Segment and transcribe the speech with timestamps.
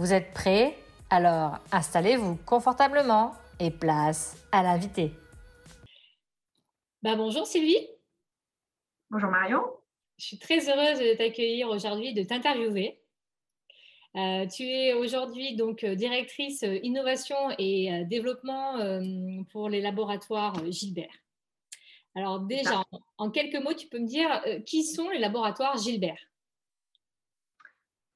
[0.00, 0.78] Vous êtes prêts?
[1.10, 5.12] Alors installez-vous confortablement et place à l'invité.
[7.02, 7.86] Bah, bonjour Sylvie.
[9.10, 9.60] Bonjour Marion.
[10.16, 12.98] Je suis très heureuse de t'accueillir aujourd'hui, de t'interviewer.
[14.16, 18.78] Euh, tu es aujourd'hui donc euh, directrice euh, innovation et développement
[19.52, 21.12] pour les laboratoires Gilbert.
[22.14, 22.84] Alors déjà,
[23.18, 24.30] en, quelques mots, tu peux me dire
[24.64, 26.29] qui sont les laboratoires Gilbert?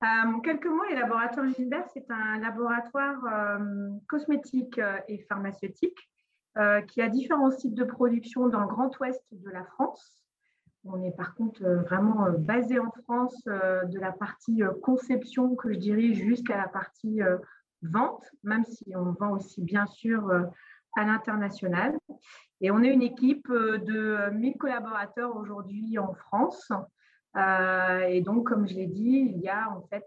[0.05, 3.59] En quelques mots, les laboratoires Gilbert, c'est un laboratoire
[4.07, 6.09] cosmétique et pharmaceutique
[6.89, 10.25] qui a différents sites de production dans le Grand Ouest de la France.
[10.87, 15.57] On est par contre euh, vraiment euh, basé en France euh, de la partie conception
[15.57, 17.21] que je dirige jusqu'à la partie
[17.83, 20.31] vente, même si on vend aussi bien sûr
[20.97, 21.97] à l'international.
[22.61, 26.73] Et on est une équipe de 1000 collaborateurs aujourd'hui en France.
[27.37, 30.07] Et donc, comme je l'ai dit, il y a en fait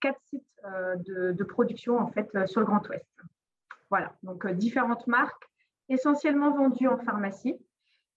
[0.00, 3.06] quatre sites de, production en fait sur le Grand Ouest.
[3.90, 5.44] Voilà, donc différentes marques,
[5.88, 7.56] essentiellement vendues en pharmacie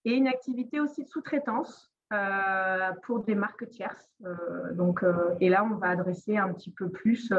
[0.05, 4.11] et une activité aussi de sous-traitance euh, pour des marques tierces.
[4.25, 7.33] Euh, donc, euh, et là, on va adresser un petit peu plus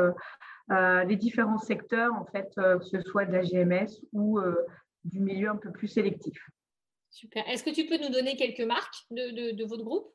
[0.69, 4.41] les différents secteurs, en fait, que ce soit de la GMS ou
[5.05, 6.51] du milieu un peu plus sélectif.
[7.09, 7.49] Super.
[7.49, 10.13] Est-ce que tu peux nous donner quelques marques de, votre groupe?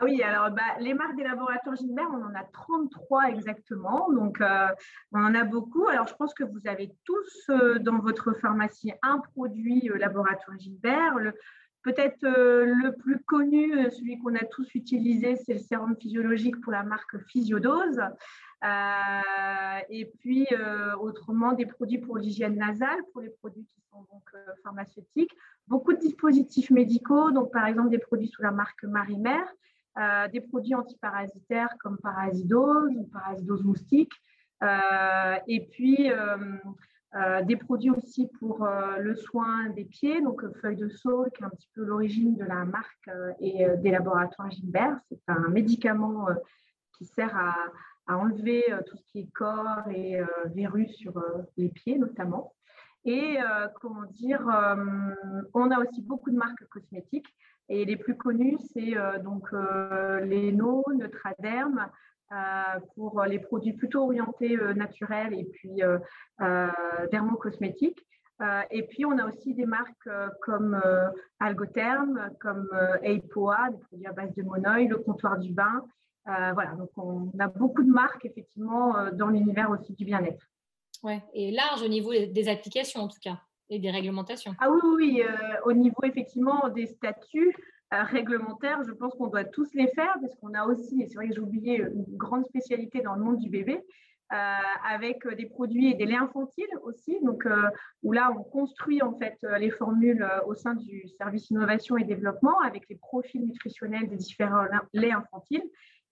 [0.00, 4.42] Ah oui, alors bah, les marques des laboratoires Gilbert, on en a 33 exactement, donc
[5.12, 5.86] on en a beaucoup.
[5.88, 11.32] Alors je pense que vous avez tous dans votre pharmacie un produit laboratoire Gilbert.
[11.82, 16.60] Peut-être euh, le plus connu, euh, celui qu'on a tous utilisé, c'est le sérum physiologique
[16.60, 18.00] pour la marque Physiodose.
[18.62, 20.46] Euh, et puis,
[21.00, 24.30] autrement, des produits pour l'hygiène nasale, pour les produits qui sont donc
[24.62, 25.34] pharmaceutiques.
[25.66, 28.84] Beaucoup de dispositifs médicaux, donc par exemple des produits sous la marque
[29.96, 34.12] Marimer, des produits antiparasitaires comme Parasidose ou Parasidose moustique.
[35.46, 36.10] et puis,
[37.16, 41.28] euh, des produits aussi pour euh, le soin des pieds, donc euh, feuille de saule,
[41.32, 44.96] qui est un petit peu l'origine de la marque et des laboratoires Gilbert.
[45.08, 46.28] C'est un médicament
[46.96, 47.54] qui sert à,
[48.06, 51.22] enlever tout ce qui est corps et virus sur
[51.56, 52.54] les pieds notamment.
[53.04, 53.38] Et
[53.80, 54.44] comment dire,
[55.54, 57.32] on a aussi beaucoup de marques cosmétiques
[57.70, 61.88] et les plus connues, c'est donc Leno, Neutraderm,
[62.32, 65.98] euh, pour les produits plutôt orientés euh, naturels et puis euh,
[67.10, 68.06] dermocosmétiques.
[68.70, 70.08] et puis, on a aussi des marques
[70.42, 70.80] comme
[71.40, 72.70] Algotherm, comme
[73.02, 75.84] Eipoa, des produits à base de monoï, le comptoir du bain.
[76.24, 80.46] voilà, donc on a beaucoup de marques effectivement dans l'univers aussi du bien-être.
[81.02, 84.54] Ouais, et large au niveau des applications en tout cas et des réglementations.
[84.58, 85.22] Ah oui, oui,
[85.64, 87.54] au niveau effectivement des statuts,
[87.92, 91.16] euh, réglementaires, je pense qu'on doit tous les faire parce qu'on a aussi, et c'est
[91.16, 93.84] vrai que j'ai oublié, une grande spécialité dans le monde du bébé.
[94.32, 94.36] Euh,
[94.88, 97.68] avec des produits et des laits infantiles aussi, donc euh,
[98.04, 102.56] où là on construit en fait les formules au sein du service innovation et développement
[102.60, 105.64] avec les profils nutritionnels des différents laits infantiles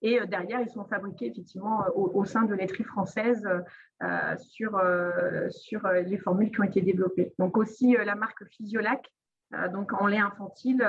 [0.03, 3.47] et derrière ils sont fabriqués effectivement au, sein de laiteries françaises
[4.39, 4.81] sur,
[5.51, 7.35] sur les formules qui ont été développées.
[7.39, 9.11] Donc aussi la marque Physiolac
[9.55, 10.87] euh, donc en lait infantile,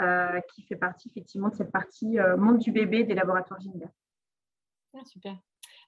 [0.00, 3.90] euh, qui fait partie effectivement de cette partie euh, monde du bébé des laboratoires Gilbert.
[4.94, 5.36] Ah, super.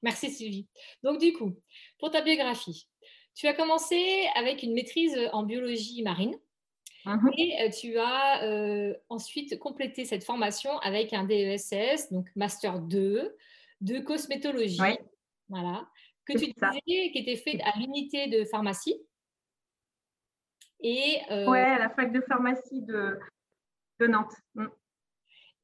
[0.03, 0.69] Merci Sylvie.
[1.03, 1.53] Donc du coup,
[1.99, 2.89] pour ta biographie,
[3.35, 6.37] tu as commencé avec une maîtrise en biologie marine.
[7.37, 13.37] Et tu as ensuite complété cette formation avec un DESS, donc Master 2
[13.83, 14.81] de cosmétologie.
[15.49, 15.87] Voilà.
[16.25, 18.97] Que tu disais qui était fait à l'unité de pharmacie.
[20.81, 23.19] Et, euh, ouais, à la fac de pharmacie de,
[24.01, 24.35] de Nantes.
[24.55, 24.67] Mm.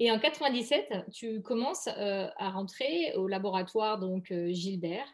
[0.00, 5.08] Et en 97, tu commences euh, à rentrer au laboratoire donc euh, Gilbert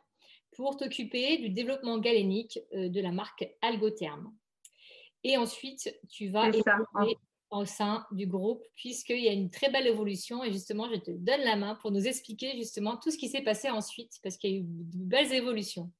[0.57, 4.33] pour t'occuper du développement galénique de la marque Algotherm.
[5.25, 7.17] Et ensuite, tu vas évoluer
[7.51, 11.11] au sein du groupe puisqu'il y a une très belle évolution et justement, je te
[11.11, 14.51] donne la main pour nous expliquer justement tout ce qui s'est passé ensuite parce qu'il
[14.51, 15.91] y a eu de belles évolutions.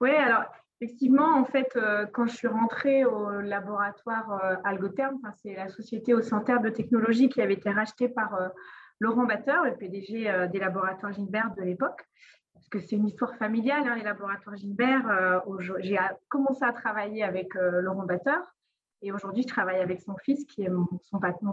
[0.00, 0.44] Oui, alors
[0.80, 6.14] Effectivement, en fait, euh, quand je suis rentrée au laboratoire euh, Algotherm, c'est la société
[6.14, 8.52] au centre de technologie qui avait été rachetée par,
[9.00, 12.04] Laurent Batteur, le PDG des laboratoires Gilbert de l'époque,
[12.70, 15.42] parce que c'est une histoire familiale, hein, les laboratoires Gilbert.
[15.80, 15.98] J'ai
[16.28, 18.42] commencé à travailler avec Laurent Batteur
[19.02, 20.86] et aujourd'hui, je travaille avec son fils qui est mon,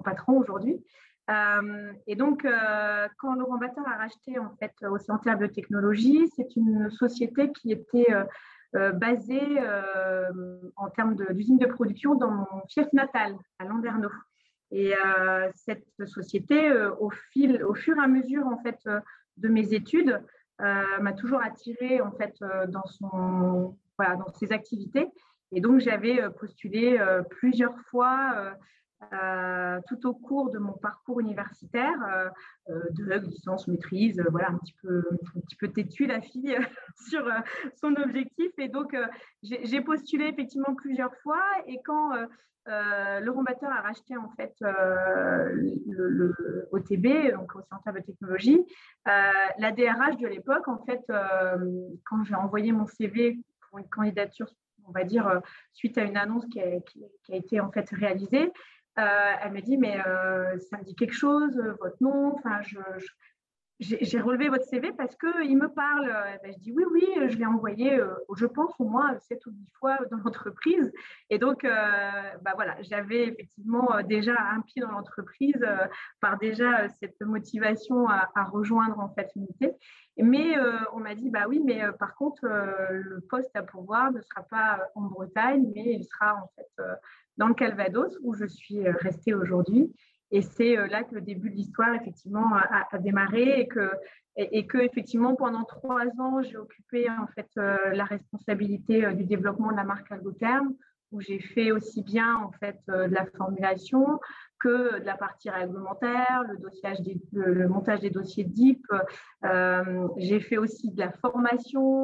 [0.03, 0.83] patron aujourd'hui.
[1.29, 6.89] Euh, et donc, euh, quand Laurent Batteur a racheté en fait Océan Biotechnologie, c'est une
[6.89, 8.13] société qui était
[8.75, 9.59] euh, basée
[10.75, 14.09] en termes d'usine de, production dans mon fief natal, à Landerneau.
[14.71, 14.93] Et
[15.53, 18.79] cette société, au, fil, au fur et à mesure en fait
[19.37, 20.21] de mes études,
[20.59, 22.35] m'a toujours attirée en fait
[22.67, 25.07] dans son voilà, dans ses activités.
[25.51, 26.99] Et donc, j'avais postulé
[27.29, 28.55] plusieurs fois
[29.13, 32.29] euh, tout au cours de mon parcours universitaire, euh,
[32.69, 35.03] euh, de licence, maîtrise, voilà, un petit peu,
[35.61, 36.57] un têtue la fille
[37.09, 37.29] sur
[37.75, 38.51] son objectif.
[38.57, 38.95] Et donc,
[39.43, 41.43] j'ai postulé effectivement plusieurs fois.
[41.67, 42.11] Et quand
[43.21, 46.33] Laurent Batteur a racheté en fait le,
[46.71, 48.65] OTB, donc au Centre de Technologie,
[49.05, 51.03] la DRH de l'époque, en fait,
[52.05, 53.39] quand j'ai envoyé mon CV
[53.69, 54.47] pour une candidature
[54.87, 55.41] on va dire,
[55.73, 58.51] suite à une annonce qui a, qui a, été en fait réalisée.
[58.97, 62.35] Euh, elle me dit, mais euh, ça me dit quelque chose, euh, votre nom.
[62.35, 62.77] Enfin, je,
[63.79, 66.07] j'ai relevé votre CV parce qu'il me parle.
[66.43, 67.99] Ben, je dis oui, oui, je l'ai envoyé,
[68.35, 70.91] je pense, au moins 7 ou 10 fois dans l'entreprise.
[71.29, 75.65] Et donc, bah voilà, j'avais effectivement déjà un pied dans l'entreprise
[76.21, 79.73] par déjà cette motivation à, rejoindre en fait l'unité.
[80.17, 80.55] Mais
[80.93, 84.79] on m'a dit, bah oui, mais par contre, le poste à pourvoir ne sera pas
[84.95, 86.83] en Bretagne, mais il sera en fait
[87.37, 89.93] dans le Calvados, où je suis euh, restée aujourd'hui.
[90.31, 93.61] Et c'est euh, là que le début de l'histoire, effectivement, a, démarré
[94.37, 99.71] et que, effectivement, pendant trois ans, j'ai occupé, en fait, euh, la responsabilité du développement
[99.71, 100.73] de la marque Algotherm,
[101.11, 104.19] où j'ai fait aussi bien, en fait, de la formulation
[104.59, 106.43] que de la partie réglementaire,
[107.31, 108.85] le, montage des dossiers DIP.
[110.17, 112.03] j'ai fait aussi de la formation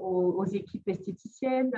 [0.00, 1.72] aux, équipes esthéticiennes.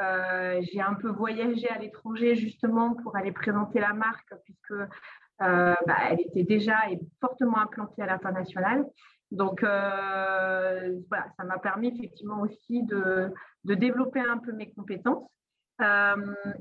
[0.00, 5.74] Euh, j'ai un peu voyagé à l'étranger justement pour aller présenter la marque puisque euh,
[5.86, 6.76] bah, elle était déjà
[7.20, 8.86] fortement implantée à l'international.
[9.30, 13.32] Donc euh, voilà, ça m'a permis effectivement aussi de,
[13.64, 15.28] développer un peu mes compétences.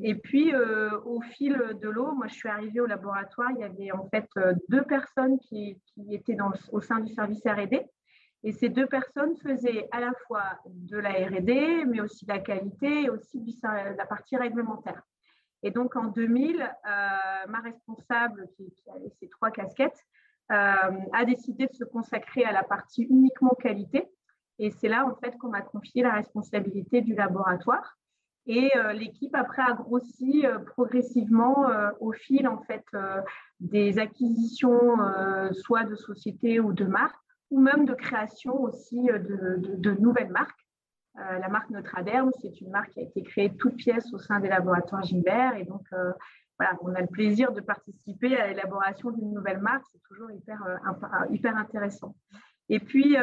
[0.02, 3.92] et puis au fil de l'eau, moi je suis arrivée au laboratoire, il y avait
[3.92, 4.30] en fait
[4.70, 5.82] deux personnes qui,
[6.12, 6.38] étaient
[6.72, 7.86] au sein du service R&D.
[8.44, 12.40] Et ces deux personnes faisaient à la fois de la RD, mais aussi de la
[12.40, 15.02] qualité et aussi de la partie réglementaire.
[15.62, 16.68] Et donc en 2000, euh,
[17.50, 20.06] ma responsable, qui, avait ces trois casquettes,
[20.52, 20.56] euh,
[21.14, 24.08] a décidé de se consacrer à la partie uniquement qualité.
[24.58, 27.98] Et c'est là en fait qu'on m'a confié la responsabilité du laboratoire.
[28.48, 31.68] Et euh, l'équipe après a grossi progressivement
[32.00, 32.86] au fil en fait
[33.60, 34.98] des acquisitions,
[35.52, 37.16] soit de sociétés ou de marques
[37.52, 39.20] ou même de création aussi euh,
[39.58, 40.66] de, nouvelles marques.
[41.18, 44.40] Euh, la marque Notre-Aderme, c'est une marque qui a été créée toute pièce au sein
[44.40, 45.56] des laboratoires Gilbert.
[45.58, 46.12] Et donc, euh,
[46.58, 49.84] voilà, on a le plaisir de participer à l'élaboration d'une nouvelle marque.
[49.92, 50.62] C'est toujours hyper,
[51.32, 52.16] hyper intéressant.
[52.68, 53.16] Et puis,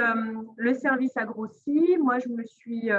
[0.57, 1.99] le service a grossi.
[2.01, 2.91] Moi, je me suis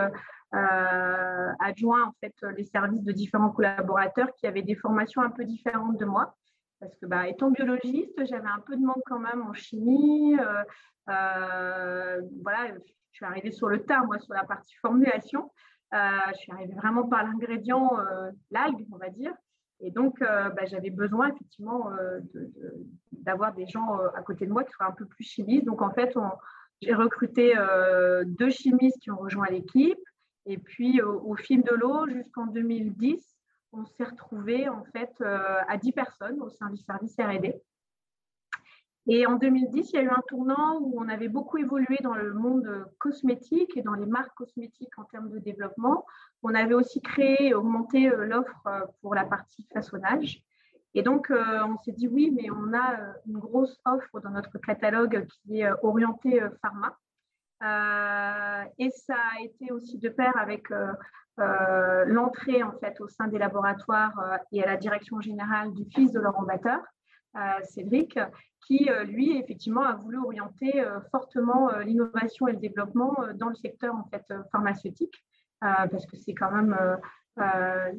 [0.52, 5.98] adjoint en fait les services de différents collaborateurs qui avaient des formations un peu différentes
[5.98, 6.36] de moi
[6.80, 10.38] parce que bah, étant biologiste, j'avais un peu de manque quand même en chimie.
[10.40, 10.64] Euh,
[11.10, 15.52] euh, voilà, je suis arrivée sur le tard, moi, sur la partie formulation.
[15.94, 15.98] Euh,
[16.34, 17.90] je suis arrivée vraiment par l'ingrédient,
[18.52, 19.34] l'algue, on va dire.
[19.80, 21.90] Et donc, bah, j'avais besoin effectivement
[23.12, 25.66] d'avoir des gens à côté de moi qui soient un peu plus chimistes.
[25.66, 26.14] Donc, en fait,
[26.82, 27.54] j'ai recruté
[28.26, 30.00] deux chimistes qui ont rejoint l'équipe.
[30.46, 33.37] Et puis, au fil de l'eau, jusqu'en 2010,
[33.74, 37.62] on s'est retrouvé en fait euh, à 10 personnes au du service R&D.
[39.10, 42.16] Et en 2010, il y a eu un tournant où on avait beaucoup évolué dans
[42.16, 46.06] le monde cosmétique et dans les marques cosmétiques en termes de développement.
[46.44, 50.42] On avait aussi créé et augmenté euh, l'offre euh, pour la partie façonnage.
[50.94, 52.98] Et donc, on s'est dit oui, mais on a
[53.28, 56.98] une grosse offre dans notre catalogue qui est orientée pharma.
[58.80, 60.72] et ça a été aussi de pair avec
[61.38, 66.12] l'entrée en fait au sein des laboratoires euh, et à la direction générale du fils
[66.12, 66.82] de Laurent Batteur,
[67.36, 68.20] euh, Cédric,
[68.66, 74.04] qui lui effectivement a voulu orienter fortement l'innovation et le développement dans le secteur en
[74.10, 75.24] fait pharmaceutique,
[75.62, 76.76] parce que c'est quand même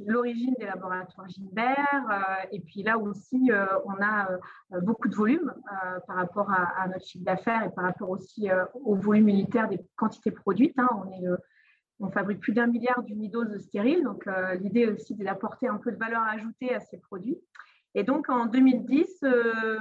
[0.05, 2.47] l'origine des laboratoires Gilbert.
[2.53, 3.51] et puis là aussi,
[3.87, 4.29] on a
[4.83, 5.55] beaucoup de volume
[6.07, 10.33] par rapport à, notre chiffre d'affaires et par rapport aussi au volume unitaire des quantités
[10.33, 10.79] produites.
[10.79, 10.89] Hein.
[10.93, 11.27] On est
[12.01, 14.05] on fabrique plus d'un milliard d'unidoses stériles.
[14.05, 17.39] Donc, euh, l'idée aussi d'apporter un peu de valeur ajoutée à ces produits.
[17.95, 19.79] Et donc, en 2010, euh,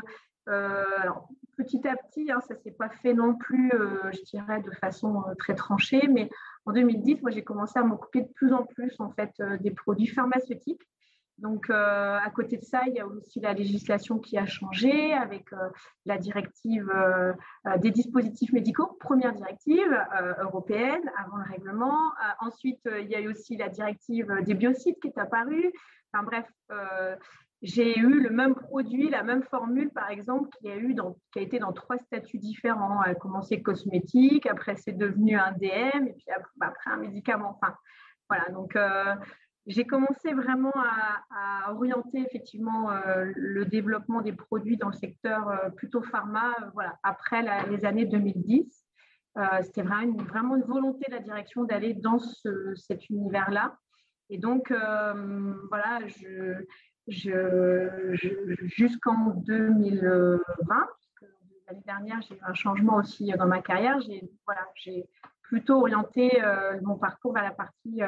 [0.47, 3.71] alors, petit à petit, hein, ça ne s'est pas fait non plus,
[4.13, 6.29] je dirais, de façon très tranchée, mais
[6.65, 10.07] en 2010, moi, j'ai commencé à m'occuper de plus en plus en fait, des produits
[10.07, 10.87] pharmaceutiques
[11.37, 15.13] donc, euh, à côté de ça, il y a aussi la législation qui a changé
[15.13, 15.69] avec euh,
[16.05, 17.33] la directive euh,
[17.77, 20.05] des dispositifs médicaux, première directive
[20.39, 21.97] européenne avant le règlement.
[22.39, 25.71] ensuite, il y a eu aussi la directive des biocides qui est apparue.
[26.11, 26.45] Enfin bref,
[27.61, 31.59] j'ai eu le même produit, la même formule, par exemple, qui a, qui a été
[31.59, 33.03] dans trois statuts différents.
[33.03, 36.27] Elle a commencé cosmétique, après c'est devenu un DM, et puis
[36.61, 37.59] après, un médicament.
[37.61, 37.75] Enfin,
[38.29, 38.75] voilà, donc
[39.67, 45.69] j'ai commencé vraiment à, orienter effectivement euh, le développement des produits dans le secteur euh,
[45.69, 48.85] plutôt pharma euh, voilà, après les années 2010.
[49.61, 53.77] C'était vraiment une, volonté de la direction d'aller dans cet univers-là.
[54.31, 54.73] Et donc,
[55.69, 55.99] voilà,
[58.65, 60.87] jusqu'en 2020,
[61.67, 64.01] l'année dernière, j'ai eu un changement aussi dans ma carrière.
[64.01, 64.65] J'ai voilà,
[65.43, 66.41] plutôt orienté
[66.81, 68.01] mon parcours vers la partie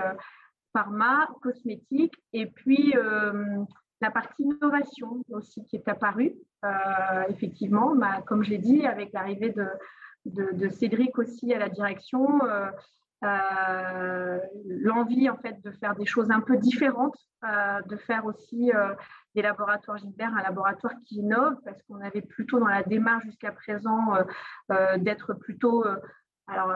[0.73, 3.63] pharma, cosmétique, et puis euh,
[4.01, 6.35] la partie innovation aussi qui est apparue,
[6.65, 9.67] euh, effectivement, bah, comme je l'ai dit, avec l'arrivée de,
[10.25, 12.39] de, Cédric aussi à la direction,
[13.23, 18.71] euh, l'envie en fait de faire des choses un peu différentes, de faire aussi
[19.35, 23.51] des laboratoires Gilbert, un laboratoire qui innove, parce qu'on avait plutôt dans la démarche jusqu'à
[23.51, 24.13] présent
[24.97, 25.83] d'être plutôt
[26.47, 26.73] alors,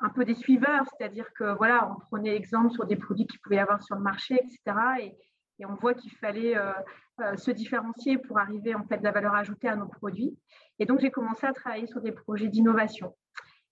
[0.00, 3.56] un peu des suiveurs, c'est-à-dire que voilà, on prenait exemple sur des produits qu'il pouvait
[3.56, 4.76] y avoir sur le marché, etc.
[5.00, 5.16] Et,
[5.64, 6.72] on voit qu'il fallait euh,
[7.20, 10.36] euh, se différencier pour arriver en fait de la valeur ajoutée à nos produits.
[10.80, 13.14] Et donc j'ai commencé à travailler sur des projets d'innovation.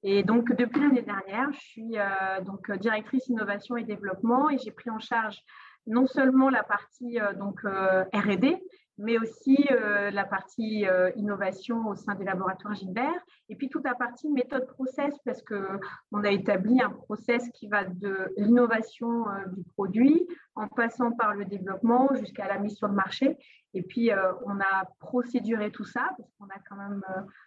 [0.04, 4.70] Et donc depuis l'année dernière, je suis euh, donc directrice innovation et développement et j'ai
[4.70, 5.40] pris en charge
[5.88, 8.62] non seulement la partie donc R&D,
[9.00, 13.84] mais aussi euh, la partie euh, innovation au sein des laboratoires Gilbert, et puis toute
[13.84, 19.46] la partie méthode process, parce qu'on a établi un process qui va de l'innovation euh,
[19.54, 23.38] du produit, en passant par le développement jusqu'à la mise sur le marché.
[23.72, 24.10] Et puis,
[24.44, 27.02] on a procéduré tout ça, parce qu'on a quand même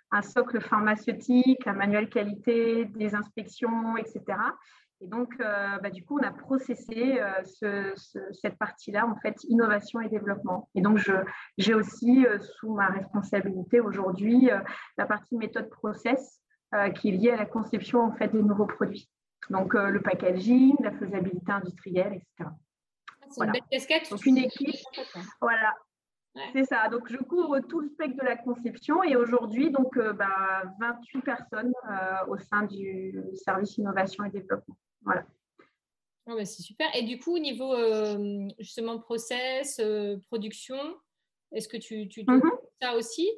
[0.09, 4.23] un socle pharmaceutique, un manuel qualité, des inspections, etc.
[5.03, 7.93] Et donc, euh, bah, du coup, on a processé euh,
[8.31, 10.69] cette partie-là, en fait, innovation et développement.
[10.75, 10.97] Et donc,
[11.57, 14.49] j'ai aussi euh, sous ma responsabilité aujourd'hui
[14.97, 16.39] la partie méthode process
[16.95, 19.07] qui est liée à la conception, en fait, des nouveaux produits.
[19.49, 22.49] Donc, le packaging, la faisabilité industrielle, etc.
[23.29, 24.09] C'est une belle casquette.
[24.09, 24.73] Donc, une équipe.
[25.39, 25.75] Voilà.
[26.53, 26.87] C'est ça.
[26.89, 31.73] Donc, je couvre tout le spectre de la conception et aujourd'hui, donc, bah, 28 personnes
[32.27, 34.75] au sein du service innovation et développement.
[35.03, 35.25] Voilà.
[36.25, 36.87] Ah bah, c'est super.
[36.95, 40.77] Et du coup, au niveau euh, justement process, euh, production,
[41.51, 42.41] est-ce que tu, tu mm
[42.81, 43.29] ça aussi?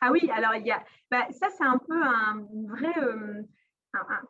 [0.00, 3.42] Ah oui, alors il y a, bah, ça c'est un peu un vrai, euh,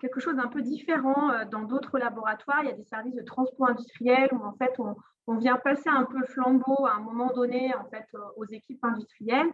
[0.01, 2.63] quelque chose d'un peu différent dans d'autres laboratoires.
[2.63, 4.95] Il y a des services de transport industriel où en fait on,
[5.27, 9.51] on vient passer un peu flambeau à un moment donné en fait aux équipes industrielles.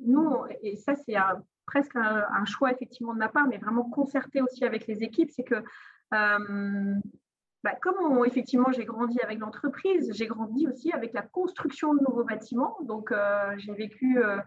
[0.00, 1.16] nous, et ça c'est
[1.70, 5.44] presque un, choix effectivement de ma part, mais vraiment concerté aussi avec les équipes, c'est
[5.44, 5.62] que
[6.14, 6.94] euh,
[7.62, 12.24] bah, comme effectivement j'ai grandi avec l'entreprise, j'ai grandi aussi avec la construction de nouveaux
[12.24, 12.76] bâtiments.
[12.82, 14.38] Donc euh, j'ai vécu euh,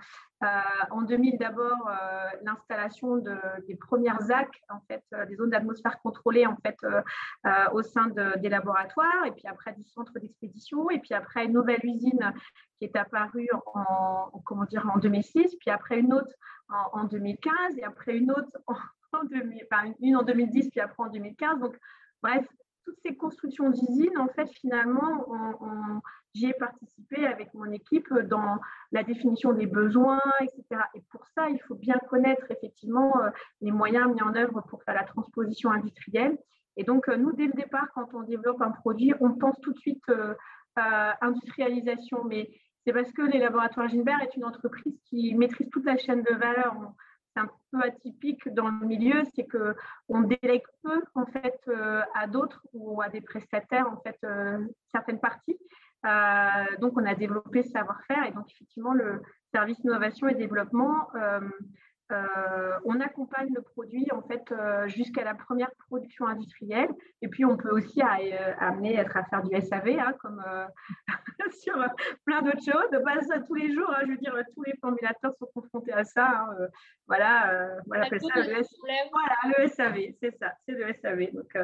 [0.90, 1.90] en 2000 d'abord
[2.42, 3.36] l'installation de,
[3.68, 6.76] des premières ZAC, en fait, des zones d'atmosphère contrôlée en fait
[7.72, 11.80] au sein des laboratoires, et puis après du centre d'expédition, et puis après une nouvelle
[11.86, 12.34] usine
[12.78, 16.34] qui est apparue en, comment dire en 2006, puis après une autre
[16.92, 18.76] en, 2015 et après une autre en,
[20.02, 21.60] une en 2010 puis après en 2015.
[21.60, 21.78] Donc,
[22.22, 22.46] bref,
[22.84, 25.26] toutes ces constructions d'usines, en fait, finalement,
[26.34, 28.60] j'y ai participé avec mon équipe dans
[28.92, 30.82] la définition des besoins, etc.
[30.96, 33.30] Et pour ça, il faut bien connaître effectivement euh,
[33.62, 36.38] les moyens mis en œuvre pour faire la transposition industrielle.
[36.76, 39.74] Et donc, euh, nous, dès le départ, quand on développe un produit, on pense tout
[39.74, 40.34] de suite euh,
[40.76, 42.50] à industrialisation, mais
[42.86, 46.34] c'est parce que les laboratoires Gilbert est une entreprise qui maîtrise toute la chaîne de
[46.36, 46.76] valeur.
[47.36, 49.76] Un peu atypique dans le milieu, c'est que
[50.10, 54.66] on délègue peu en fait euh, à d'autres ou à des prestataires en fait euh,
[54.92, 55.58] certaines parties.
[56.06, 59.22] Euh, donc on a développé ce savoir-faire et donc effectivement le
[59.54, 61.08] service innovation et développement
[62.86, 66.90] on accompagne le produit en fait euh, jusqu'à la première production industrielle
[67.22, 70.44] et puis on peut aussi euh, amener être à faire du SAV hein, comme
[71.52, 71.76] sur
[72.26, 73.04] plein d'autres choses.
[73.04, 76.04] Pas ça tous les jours, hein, je veux dire tous les formulateurs sont confrontés à
[76.04, 76.48] ça.
[76.50, 76.68] Hein,
[77.08, 78.42] voilà, appelle ça
[79.58, 81.32] le, SAV, c'est ça, c'est le SAV.
[81.34, 81.58] Donc,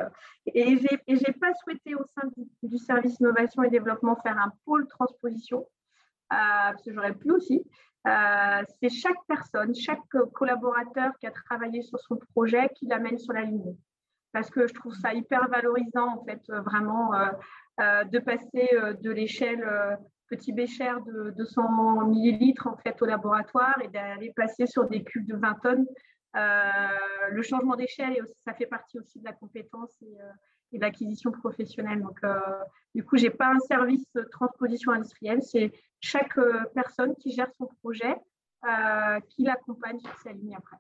[0.48, 2.30] et j'ai pas souhaité au sein
[2.64, 5.68] du, service innovation et développement faire un pôle transposition.
[6.30, 7.64] parce que j'aurais pu aussi.
[8.06, 13.42] C'est chaque personne, chaque collaborateur qui a travaillé sur son projet qui l'amène sur la
[13.42, 13.76] ligne.
[14.32, 17.12] Parce que je trouve ça hyper valorisant, en fait, vraiment,
[17.80, 18.70] de passer
[19.02, 19.66] de l'échelle
[20.30, 25.28] petit bécher de 200 millilitres en fait au laboratoire et d'aller passer sur des cubes
[25.28, 25.86] de 20 tonnes.
[26.36, 30.32] Euh, le changement d'échelle, ça fait partie aussi de la compétence et, euh,
[30.74, 32.02] de l'acquisition professionnelle.
[32.02, 32.40] Donc, euh,
[32.94, 36.40] du coup, je n'ai pas un service transposition industrielle, c'est chaque
[36.74, 38.16] personne qui gère son projet
[39.30, 40.76] qui l'accompagne sur sa ligne après.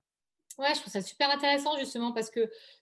[0.57, 2.41] Ouais, je trouve ça super intéressant justement parce que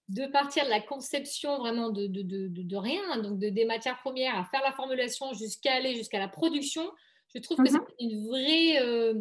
[0.09, 3.99] de partir de la conception vraiment de, de, de, de rien, donc de, des matières
[3.99, 6.91] premières, à faire la formulation jusqu'à aller jusqu'à la production,
[7.35, 7.85] je trouve que c'est mhm.
[7.99, 9.13] une vraie, euh,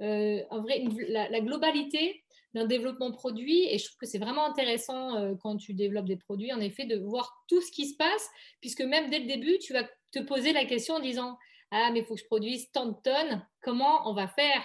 [0.00, 2.19] euh, un vrai, la, globalité
[2.54, 3.66] d'un développement produit.
[3.72, 6.84] Et je trouve que c'est vraiment intéressant euh, quand tu développes des produits, en effet,
[6.84, 8.30] de voir tout ce qui se passe,
[8.60, 11.38] puisque même dès le début, tu vas te poser la question en disant
[11.70, 14.62] Ah, mais il faut que je produise tant de tonnes, comment on va faire?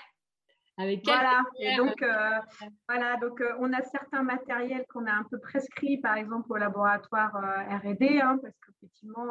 [0.78, 2.30] Voilà, et donc, euh,
[2.90, 6.58] voilà, donc euh, on a certains matériels qu'on a un peu prescrits, par exemple au
[6.58, 9.28] laboratoire euh, RD, hein, parce qu'effectivement,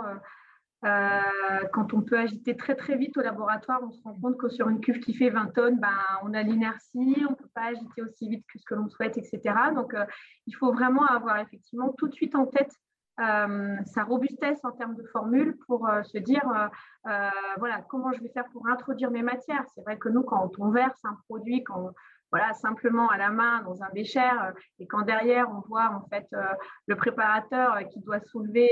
[0.83, 4.69] quand on peut agiter très très vite au laboratoire, on se rend compte que sur
[4.69, 5.88] une cuve qui fait 20 tonnes, ben,
[6.23, 9.16] on a l'inertie, on ne peut pas agiter aussi vite que ce que l'on souhaite,
[9.16, 9.40] etc.
[9.75, 9.97] Donc,
[10.47, 12.73] il faut vraiment avoir effectivement tout de suite en tête
[13.21, 16.43] euh, sa robustesse en termes de formule pour euh, se dire
[17.07, 17.28] euh,
[17.59, 19.64] voilà comment je vais faire pour introduire mes matières.
[19.73, 21.93] C'est vrai que nous, quand on verse un produit, quand
[22.35, 24.29] voilà, simplement à la main dans un bécher,
[24.81, 26.26] et quand derrière on voit en fait
[26.88, 28.69] le préparateur qui doit soulever,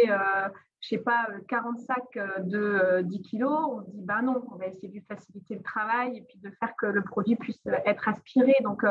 [0.81, 4.66] je sais pas, 40 sacs de 10 kilos, on se dit bah non, on va
[4.66, 8.57] essayer de faciliter le travail et puis de faire que le produit puisse être aspiré.
[8.64, 8.83] Donc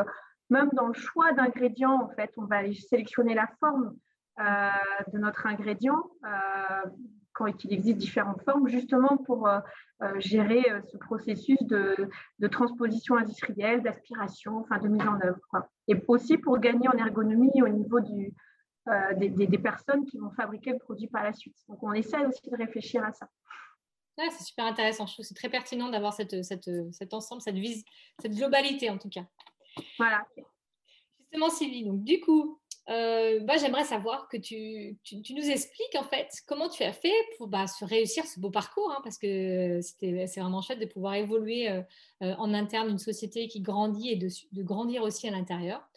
[0.49, 3.93] même dans le choix d'ingrédients, en fait, on va sélectionner la forme.
[4.39, 4.69] Euh,
[5.13, 6.89] de notre ingrédient euh,
[7.33, 9.59] quand il existe différentes formes, justement pour euh,
[10.17, 12.09] gérer ce processus de,
[12.47, 15.39] transposition industrielle, d'aspiration, enfin de mise en œuvre.
[15.87, 18.33] Et aussi pour gagner en ergonomie au niveau du,
[19.17, 21.55] des, personnes qui vont fabriquer le produit par la suite.
[21.67, 23.27] Donc on essaie aussi de réfléchir à ça.
[24.17, 25.05] c'est super intéressant.
[25.05, 27.55] Je trouve que c'est très pertinent d'avoir cette, cette, cet ensemble, cette,
[28.21, 29.25] cette globalité en tout cas.
[29.97, 30.25] Voilà.
[31.19, 36.03] Justement, Sylvie, donc du coup, euh, bah, j'aimerais savoir que tu, tu, nous expliques en
[36.03, 39.79] fait comment tu as fait pour bah, se réussir ce beau parcours, hein, parce que
[39.81, 41.81] c'est vraiment chouette de pouvoir évoluer euh,
[42.23, 45.87] euh, en interne une société qui grandit et de, de grandir aussi à l'intérieur.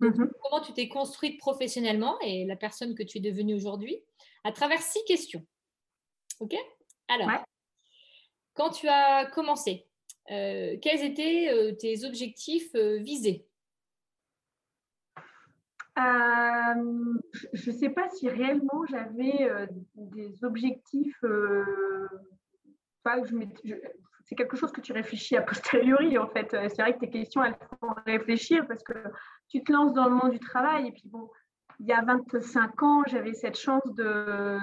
[0.00, 0.10] Mmh
[0.42, 4.02] comment tu t'es construite professionnellement et la personne que tu es devenue aujourd'hui
[4.42, 5.46] à travers six questions.
[6.40, 6.54] Ok?
[7.08, 7.30] Alors,
[8.54, 9.86] quand tu as commencé,
[10.26, 13.46] quels étaient tes objectifs visés?
[15.96, 17.18] Euh,
[17.52, 21.22] je ne sais pas si réellement j'avais euh, des objectifs.
[21.22, 21.64] Euh,
[24.24, 26.48] c'est quelque chose que tu réfléchis a posteriori, en fait.
[26.50, 28.94] C'est vrai que tes questions, elles font réfléchir parce que
[29.48, 30.88] tu te lances dans le monde du travail.
[30.88, 31.30] Et puis, bon,
[31.78, 33.84] il y a 25 ans, j'avais cette chance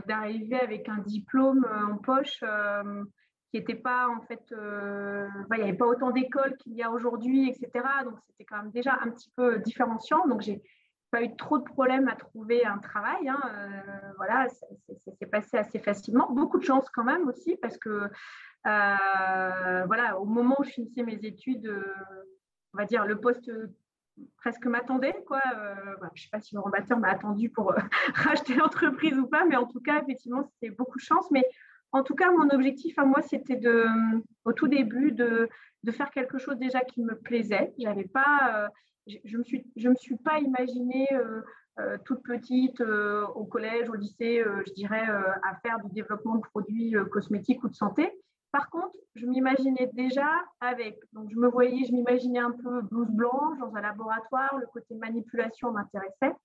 [0.07, 2.43] d'arriver avec un diplôme en poche
[3.51, 7.47] qui n'était pas, en fait, il n'y avait pas autant d'écoles qu'il y a aujourd'hui,
[7.47, 7.85] etc.
[8.03, 10.25] Donc, c'était quand même déjà un petit peu différenciant.
[10.27, 10.63] Donc, j'ai
[11.11, 13.27] pas eu trop de problèmes à trouver un travail.
[13.27, 16.31] Hein, euh, voilà, ça s'est passé assez facilement.
[16.31, 17.89] Beaucoup de chance quand même aussi parce que
[18.67, 21.83] euh, voilà, au moment où je finissais mes études, euh,
[22.73, 23.51] on va dire le poste
[24.37, 25.15] presque m'attendait.
[25.27, 25.41] Quoi.
[25.45, 27.73] je ne sais pas si le rembatteur m'a attendu pour
[28.15, 31.29] racheter l'entreprise ou pas, mais en tout cas, effectivement, c'était beaucoup de chance.
[31.31, 31.43] Mais
[31.91, 33.85] en tout cas, mon objectif à moi, c'était de,
[34.45, 35.49] au tout début de,
[35.83, 37.73] de, faire quelque chose déjà qui me plaisait.
[37.77, 38.69] Je n'avais pas
[39.07, 41.41] je ne me, suis, je me suis pas imaginée euh,
[41.79, 45.05] euh, toute petite euh, au collège, au lycée, je dirais,
[45.43, 48.11] à faire du développement de produits cosmétiques ou de santé.
[48.51, 53.09] Par contre, je m'imaginais déjà avec, donc je me voyais, je m'imaginais un peu blouse
[53.09, 56.35] blanche dans un laboratoire, le côté manipulation m'intéressait,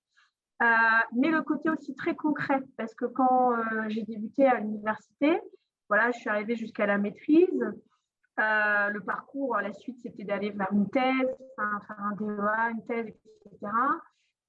[1.13, 3.51] mais le côté aussi très concret, parce que quand
[3.89, 5.37] j'ai débuté à l'université,
[5.89, 7.73] voilà, je suis arrivée jusqu'à la maîtrise,
[8.39, 13.07] euh, le parcours, la suite, c'était d'aller vers une thèse, faire un DEA, une thèse,
[13.07, 13.71] etc.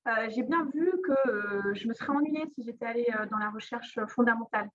[0.06, 3.50] Euh, j'ai bien vu que euh, je me serais ennuyée si j'étais allée dans la
[3.50, 4.68] recherche fondamentale.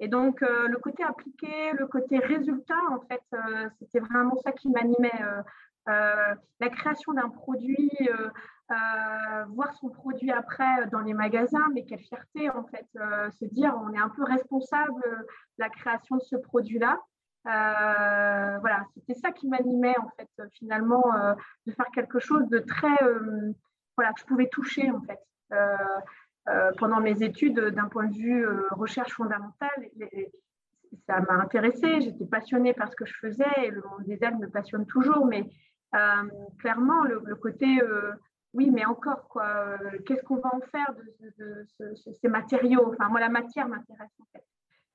[0.00, 3.22] Et donc, le côté appliqué, le côté résultat, en fait,
[3.80, 5.10] c'était vraiment ça qui m'animait.
[5.86, 7.90] la création d'un produit,
[8.68, 12.86] voir son produit après dans les magasins, mais quelle fierté, en fait,
[13.40, 15.26] se dire on est un peu responsable de
[15.58, 17.00] la création de ce produit-là.
[17.46, 21.34] Euh, voilà, c'était ça qui m'animait en fait finalement euh,
[21.66, 23.52] de faire quelque chose de très euh,
[23.96, 25.20] voilà que je pouvais toucher en fait
[26.78, 29.90] pendant mes études d'un point de vue recherche fondamentale.
[31.06, 32.00] ça m'a intéressée.
[32.00, 35.26] J'étais passionnée par ce que je faisais et le monde des algues me passionne toujours.
[35.26, 35.48] Mais
[36.58, 37.80] clairement, le, côté
[38.54, 40.94] oui, mais encore, quoi, qu'est-ce qu'on va en faire
[41.38, 42.92] de, ces matériaux?
[42.92, 44.44] Enfin, moi, la matière m'intéresse en fait.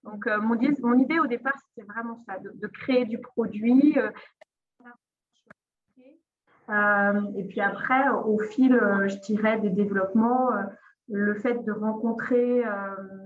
[0.04, 3.98] Donc, mon, mon, idée au départ, c'était vraiment ça, de, créer du produit.
[6.70, 10.50] et puis après, au fil, je dirais, des développements,
[11.10, 12.64] le fait de rencontrer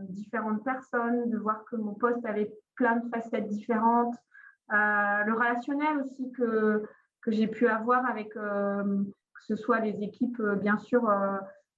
[0.10, 4.16] différentes personnes, de voir que mon poste avait plein de facettes différentes,
[4.70, 6.84] le relationnel aussi que
[7.28, 11.10] j'ai pu avoir avec que ce soit les équipes, bien sûr,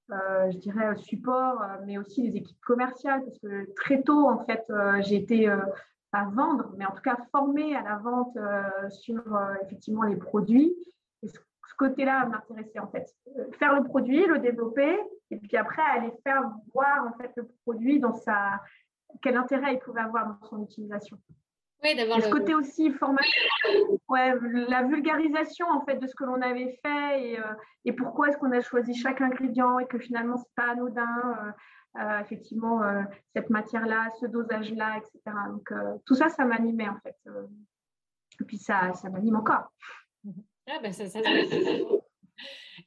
[0.09, 4.65] je dirais support, mais aussi les équipes commerciales, parce que très tôt, en fait,
[5.01, 5.47] j'ai été
[6.11, 8.37] à vendre, mais en tout cas formée à la vente
[8.89, 9.21] sur
[9.61, 10.75] effectivement les produits.
[11.23, 11.37] Ce,
[11.77, 13.15] côté-là m'intéressait en fait.
[13.57, 14.99] Faire le produit, le développer,
[15.31, 16.43] et puis après aller faire
[16.73, 18.59] voir en fait le produit dans sa
[19.21, 21.17] quel intérêt il pouvait avoir dans son utilisation.
[21.83, 23.41] Oui, d'avoir ce côté aussi formation,
[24.09, 24.33] ouais,
[24.67, 27.53] la vulgarisation en fait de ce que l'on avait fait et, euh,
[27.85, 31.53] et pourquoi est-ce qu'on a choisi chaque ingrédient et que finalement c'est pas anodin,
[31.97, 32.81] euh, euh, effectivement
[33.33, 35.19] cette matière-là, ce dosage-là, etc.
[35.49, 35.71] Donc
[36.05, 37.15] tout ça, ça m'animait en fait.
[38.41, 39.71] et puis ça, ça m'anime encore.
[40.67, 41.19] Ah ben ça, ça,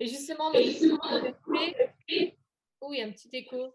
[0.00, 0.50] et justement,
[2.82, 3.74] oui, un petit écho.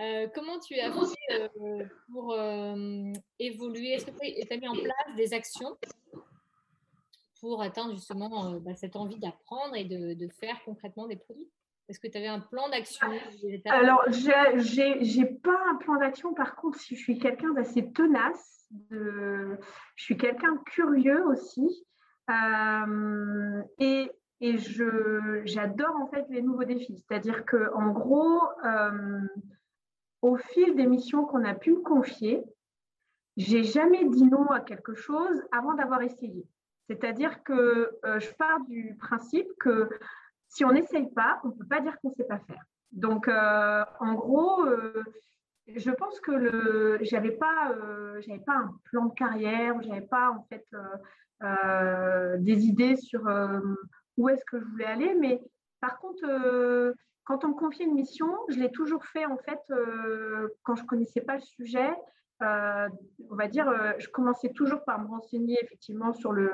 [0.00, 3.92] Euh, comment tu as fait euh, pour euh, évoluer?
[3.92, 5.76] Est-ce que tu as mis en place des actions
[7.40, 11.48] pour atteindre justement bah, cette envie d'apprendre et de, faire concrètement des produits?
[11.88, 13.06] Est-ce que tu avais un plan d'action
[13.66, 16.34] Alors, je n'ai pas un plan d'action.
[16.34, 19.56] Par contre, si je suis quelqu'un d'assez tenace, je
[19.96, 21.86] suis quelqu'un de curieux aussi.
[23.78, 24.10] et
[25.44, 27.04] j'adore en fait les nouveaux défis.
[27.06, 28.40] C'est-à-dire que en gros,
[30.24, 32.42] au fil des missions qu'on a pu me confier,
[33.36, 36.46] j'ai jamais dit non à quelque chose avant d'avoir essayé.
[36.88, 39.90] C'est-à-dire que euh, je pars du principe que
[40.48, 42.62] si on n'essaye pas, on ne peut pas dire qu'on ne sait pas faire.
[42.92, 45.04] Donc, euh, en gros, euh,
[45.66, 47.74] je pense que le, j'avais pas,
[48.46, 50.66] pas un plan de carrière, j'avais pas en fait
[52.38, 53.22] des idées sur
[54.16, 55.42] où est-ce que je voulais aller, mais
[55.80, 60.48] par contre, quand on me confie une mission, je l'ai toujours fait en fait euh,
[60.62, 61.90] quand je connaissais pas le sujet.
[62.42, 62.88] Euh,
[63.30, 66.50] on va dire, euh, je commençais toujours par me renseigner effectivement sur le,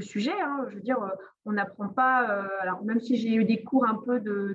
[0.00, 0.38] sujet.
[0.40, 0.66] Hein.
[0.68, 0.98] je veux dire,
[1.46, 4.54] on n'apprend pas, alors même si j'ai eu des cours un peu de,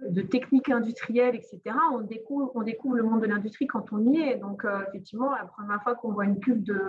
[0.00, 1.60] de, technique industrielle, etc.,
[1.92, 4.36] on découvre, le monde de l'industrie quand on y est.
[4.36, 6.80] Donc, effectivement, la première fois qu'on voit une cuve de,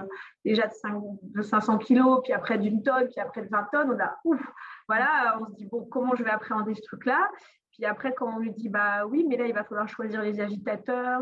[0.44, 3.92] déjà de, 5, de 500 kilos, puis après d'une tonne, puis après de 20 tonnes,
[3.92, 4.42] on a ouf,
[4.88, 7.30] voilà, on se dit, bon, comment je vais appréhender ce truc-là?
[7.74, 10.40] Puis après, quand on lui dit, bah oui, mais là, il va falloir choisir les
[10.40, 11.22] agitateurs.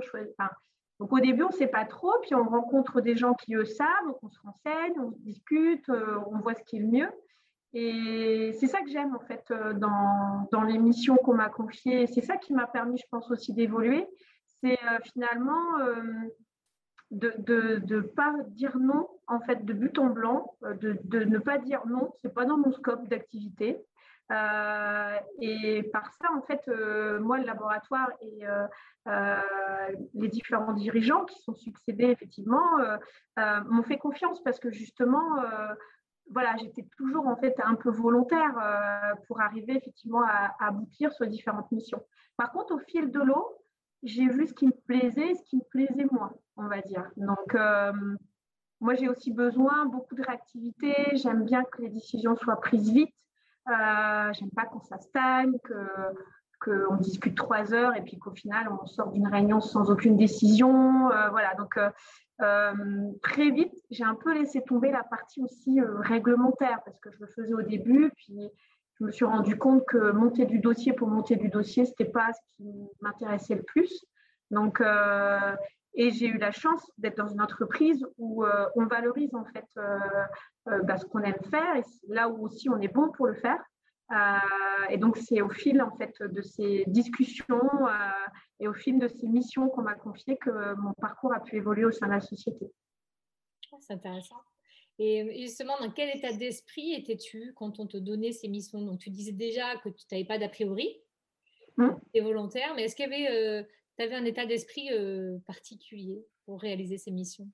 [0.99, 3.63] donc au début, on ne sait pas trop, puis on rencontre des gens qui, eux,
[3.63, 7.09] savent, donc on se renseigne, on discute, euh, on voit ce qui est le mieux.
[7.73, 12.05] Et c'est ça que j'aime, en fait, euh, dans, dans les missions qu'on m'a confiées.
[12.07, 14.05] C'est ça qui m'a permis, je pense, aussi d'évoluer.
[14.61, 15.55] C'est euh, finalement
[17.11, 17.33] de
[17.85, 21.87] ne pas dire non, en fait, de but en blanc, de, de ne pas dire
[21.87, 23.81] non, ce n'est pas dans mon scope d'activité.
[24.31, 28.45] Euh, et par ça, en fait, euh, moi, le laboratoire et
[29.07, 29.37] euh,
[30.13, 32.63] les différents dirigeants qui sont succédés, effectivement,
[33.37, 35.43] m'ont fait confiance parce que justement,
[36.29, 38.55] voilà, j'étais toujours en fait un peu volontaire
[39.27, 42.03] pour arriver effectivement à, aboutir sur différentes missions.
[42.37, 43.57] Par contre, au fil de l'eau,
[44.03, 47.09] j'ai vu ce qui me plaisait, ce qui me plaisait moins, on va dire.
[47.17, 47.57] Donc,
[48.79, 50.93] moi, j'ai aussi besoin beaucoup de réactivité.
[51.13, 53.13] J'aime bien que les décisions soient prises vite.
[53.69, 55.53] Euh, j'aime pas qu'on ça stagne,
[56.59, 61.11] qu'on discute trois heures et puis qu'au final, on sort d'une réunion sans aucune décision.
[61.11, 66.81] Euh, voilà, donc euh, très vite, j'ai un peu laissé tomber la partie aussi réglementaire
[66.85, 68.49] parce que je le faisais au début, puis
[68.99, 72.11] je me suis rendu compte que monter du dossier pour monter du dossier, ce n'était
[72.11, 72.71] pas ce qui
[73.01, 74.05] m'intéressait le plus.
[74.49, 74.81] Donc,
[75.93, 79.65] et j'ai eu la chance d'être dans une entreprise où euh, on valorise en fait
[79.77, 79.99] euh,
[80.67, 83.35] euh, bah, ce qu'on aime faire et là où aussi on est bon pour le
[83.35, 83.61] faire.
[84.89, 87.69] et donc c'est au fil en fait de ces discussions
[88.59, 91.85] et au fil de ces missions qu'on m'a confiées que mon parcours a pu évoluer
[91.85, 92.65] au sein de la société.
[93.71, 94.41] Ah, c'est intéressant.
[94.99, 98.81] Et justement, dans quel état d'esprit étais-tu quand on te donnait ces missions?
[98.81, 101.01] Donc tu disais déjà que tu n'avais pas d'a priori,
[101.77, 101.87] mmh.
[102.13, 103.65] tu es volontaire, mais est-ce qu'il y avait
[103.97, 107.47] tu avais un état d'esprit euh, particulier pour réaliser ces missions?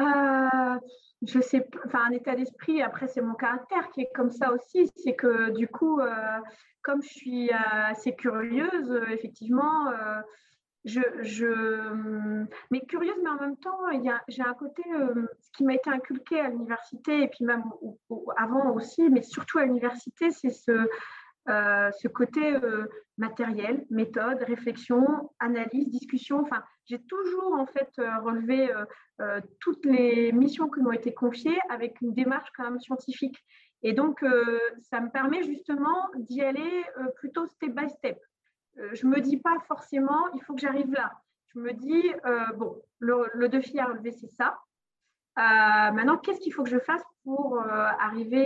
[0.00, 0.78] Euh,
[1.22, 2.82] je sais, enfin un état d'esprit.
[2.82, 4.90] Après, c'est mon caractère qui est comme ça aussi.
[4.96, 6.40] C'est que du coup, euh,
[6.82, 9.92] comme je suis assez curieuse, effectivement,
[10.84, 13.78] je, je, mais curieuse, mais en même temps,
[14.28, 14.82] j'ai un côté,
[15.40, 17.62] ce qui m'a été inculqué à l'université, et puis même
[18.36, 20.86] avant aussi, mais surtout à l'université, c'est ce,
[21.46, 22.54] ce côté
[23.18, 26.40] matériel, méthode, réflexion, analyse, discussion.
[26.40, 28.70] Enfin, j'ai toujours en fait relevé
[29.60, 33.36] toutes les missions qui m'ont été confiées avec une démarche quand même scientifique.
[33.84, 38.18] Et donc, euh, ça me permet justement d'y aller euh, plutôt step by step.
[38.78, 41.12] Euh, je ne me dis pas forcément, il faut que j'arrive là.
[41.54, 42.02] Je me dis,
[42.56, 44.58] bon, le, défi à relever, c'est ça.
[45.36, 48.44] maintenant, qu'est-ce qu'il faut que je fasse pour arriver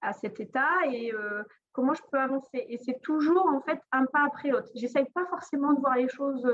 [0.00, 1.12] à cet état et
[1.72, 4.68] comment je peux avancer Et c'est toujours en fait un pas après l'autre.
[4.74, 6.46] J'essaye pas forcément de voir les choses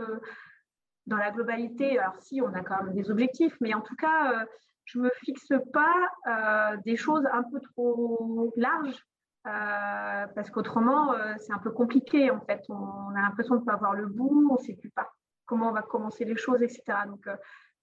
[1.06, 1.98] dans la globalité.
[1.98, 4.46] Alors si, on a quand même des objectifs, mais en tout cas,
[4.88, 5.94] je ne me fixe pas
[6.26, 9.04] euh, des choses un peu trop larges
[9.46, 12.62] euh, parce qu'autrement, euh, c'est un peu compliqué en fait.
[12.68, 15.12] On, a l'impression de ne pas avoir le bout, on ne sait plus pas
[15.44, 16.82] comment on va commencer les choses, etc.
[17.06, 17.26] Donc,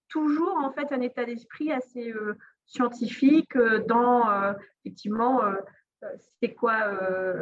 [0.08, 2.14] toujours en fait un état d'esprit assez
[2.64, 5.40] scientifique dans effectivement
[6.40, 6.92] c'est quoi,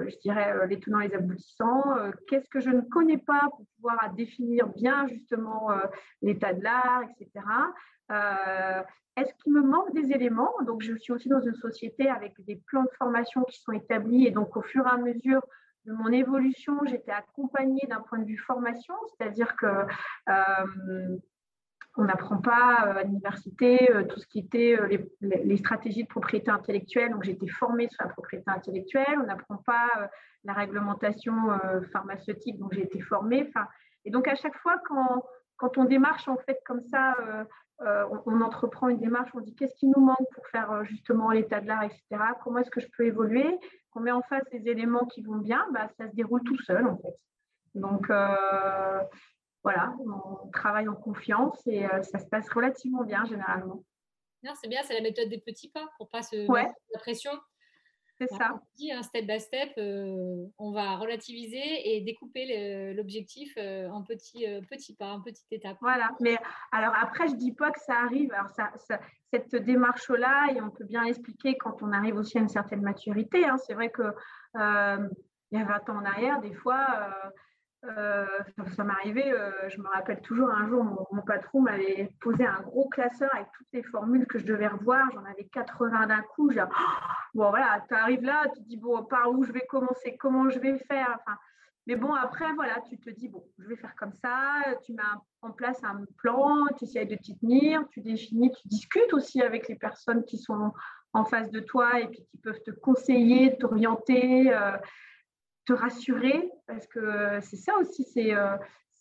[0.08, 1.82] je dirais, les tenants, les aboutissants,
[2.28, 5.70] qu'est-ce que je ne connais pas pour pouvoir définir bien justement
[6.22, 7.44] l'état de l'art, etc.
[9.16, 10.52] Est-ce qu'il me manque des éléments?
[10.66, 14.26] Donc, je suis aussi dans une société avec des plans de formation qui sont établis
[14.26, 15.42] et donc au fur et à mesure
[15.84, 21.18] de mon évolution, j'étais accompagnée d'un point de vue formation, c'est-à-dire que euh,
[21.96, 24.76] on n'apprend pas euh, à l'université euh, tout ce qui était
[25.20, 27.12] les, stratégies de propriété intellectuelle.
[27.12, 29.18] Donc, été formée sur la propriété intellectuelle.
[29.22, 30.10] On n'apprend pas
[30.44, 31.32] la réglementation
[31.92, 33.50] pharmaceutique, donc j'ai été formée.
[34.04, 35.24] Et donc, à chaque fois, quand,
[35.56, 37.14] quand on démarche en fait comme ça
[37.82, 41.30] euh, on, entreprend une démarche, on dit qu'est-ce qui nous manque pour faire euh, justement
[41.30, 42.02] l'état de l'art, etc.
[42.42, 43.58] Comment est-ce que je peux évoluer?
[43.94, 46.86] On met en face les éléments qui vont bien, bah, ça se déroule tout seul
[46.86, 47.16] en fait.
[47.74, 49.00] Donc euh,
[49.64, 53.82] voilà, on travaille en confiance et ça se passe relativement bien généralement.
[54.60, 57.32] c'est bien, c'est la méthode des petits pas pour pas se mettre la pression.
[58.18, 58.52] C'est ça.
[58.54, 64.02] On dit un step by step, euh, on va relativiser et découper l'objectif euh, en
[64.02, 65.78] petits, euh, petits pas, en petites étapes.
[65.80, 66.10] Voilà.
[66.20, 66.36] Mais
[66.70, 68.32] alors après, je dis pas que ça arrive.
[68.32, 68.72] Alors ça,
[69.32, 73.44] cette démarche-là, et on peut bien l'expliquer quand on arrive aussi à une certaine maturité.
[73.46, 73.56] Hein.
[73.56, 74.02] C'est vrai que
[75.50, 77.10] il y a 20 ans en arrière, des fois,
[77.84, 78.26] euh,
[78.76, 82.60] ça m'est arrivé, euh, je me rappelle toujours un jour, mon, patron m'avait posé un
[82.62, 85.06] gros classeur avec toutes les formules que je devais revoir.
[85.12, 86.50] J'en avais 80 d'un coup.
[86.50, 86.64] J'ai
[87.34, 90.48] bon, voilà, tu arrives là, tu te dis, bon, par où je vais commencer, comment
[90.48, 91.18] je vais faire.
[91.86, 94.62] Mais bon, après, voilà, tu te dis, bon, je vais faire comme ça.
[94.84, 95.02] Tu mets
[95.42, 99.68] en place un plan, tu essayes de t'y tenir, tu définis, tu discutes aussi avec
[99.68, 100.72] les personnes qui sont
[101.12, 104.54] en face de toi et puis qui peuvent te conseiller, t'orienter.
[104.54, 104.76] Euh,
[105.66, 108.56] te rassurer, parce que c'est ça aussi, c'est euh,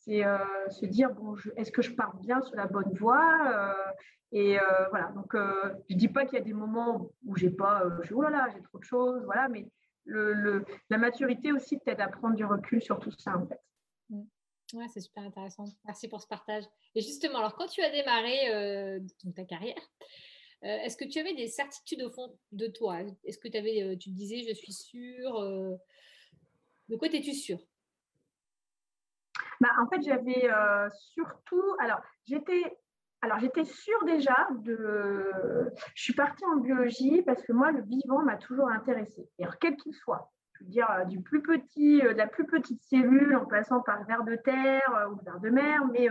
[0.10, 0.38] euh,
[0.70, 3.92] se dire, bon, est-ce que je pars bien sur la bonne voie euh,
[4.32, 4.58] Et
[4.90, 5.36] voilà, donc
[5.90, 8.62] je dis pas qu'il y a des moments où j'ai pas, je, oh là j'ai
[8.62, 9.68] trop de choses, voilà, mais
[10.06, 13.62] le, la maturité aussi t'aide à prendre du recul sur tout ça, en fait.
[14.10, 14.24] Mmh.
[14.74, 15.66] Ouais, c'est super intéressant.
[15.86, 16.64] Merci pour ce partage.
[16.96, 19.00] Et justement, alors quand tu as démarré
[19.36, 19.76] ta carrière,
[20.62, 23.02] est-ce que tu avais des certitudes au fond de toi?
[23.24, 25.78] Est-ce que tu avais, tu disais, je suis sûre
[26.90, 27.60] de quoi es-tu sûre?
[29.62, 31.64] Bah, En fait, j'avais euh, surtout.
[31.80, 32.78] Alors, j'étais.
[33.64, 35.72] Sûre déjà de.
[35.96, 39.30] Je suis partie en biologie parce que moi, le vivant m'a toujours intéressée.
[39.40, 40.30] Alors, quel qu'il soit.
[40.60, 43.80] Je veux dire, euh, du plus petit, euh, de la plus petite cellule, en passant
[43.80, 46.10] par le ver de terre ou le ver de mer, mais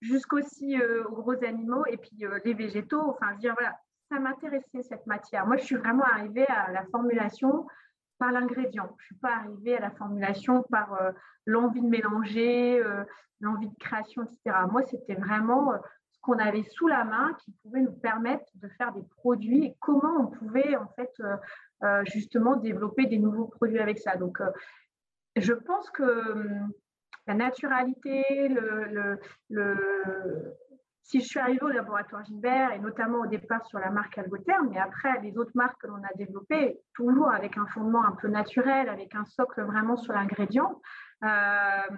[0.00, 3.10] jusqu'aussi aux gros animaux et puis les végétaux.
[3.10, 3.76] Enfin, je veux dire, voilà,
[4.08, 5.44] ça m'intéressait cette matière.
[5.46, 7.66] Moi, je suis vraiment arrivée à la formulation
[8.22, 8.86] par l'ingrédient.
[8.98, 11.10] Je ne suis pas arrivée à la formulation par euh,
[11.44, 13.02] l'envie de mélanger, euh,
[13.40, 14.58] l'envie de création, etc.
[14.70, 15.78] Moi, c'était vraiment euh,
[16.12, 19.76] ce qu'on avait sous la main qui pouvait nous permettre de faire des produits et
[19.80, 21.10] comment on pouvait en fait
[22.04, 24.14] justement développer des nouveaux produits avec ça.
[24.14, 24.40] Donc,
[25.34, 26.70] je pense que hum,
[27.26, 30.54] la naturalité, le, le,
[31.02, 34.68] si je suis arrivée au laboratoire Gilbert, et notamment au départ sur la marque Algotherm,
[34.70, 38.28] mais après les autres marques que l'on a développées, toujours avec un fondement un peu
[38.28, 40.80] naturel, avec un socle vraiment sur l'ingrédient,
[41.24, 41.96] euh,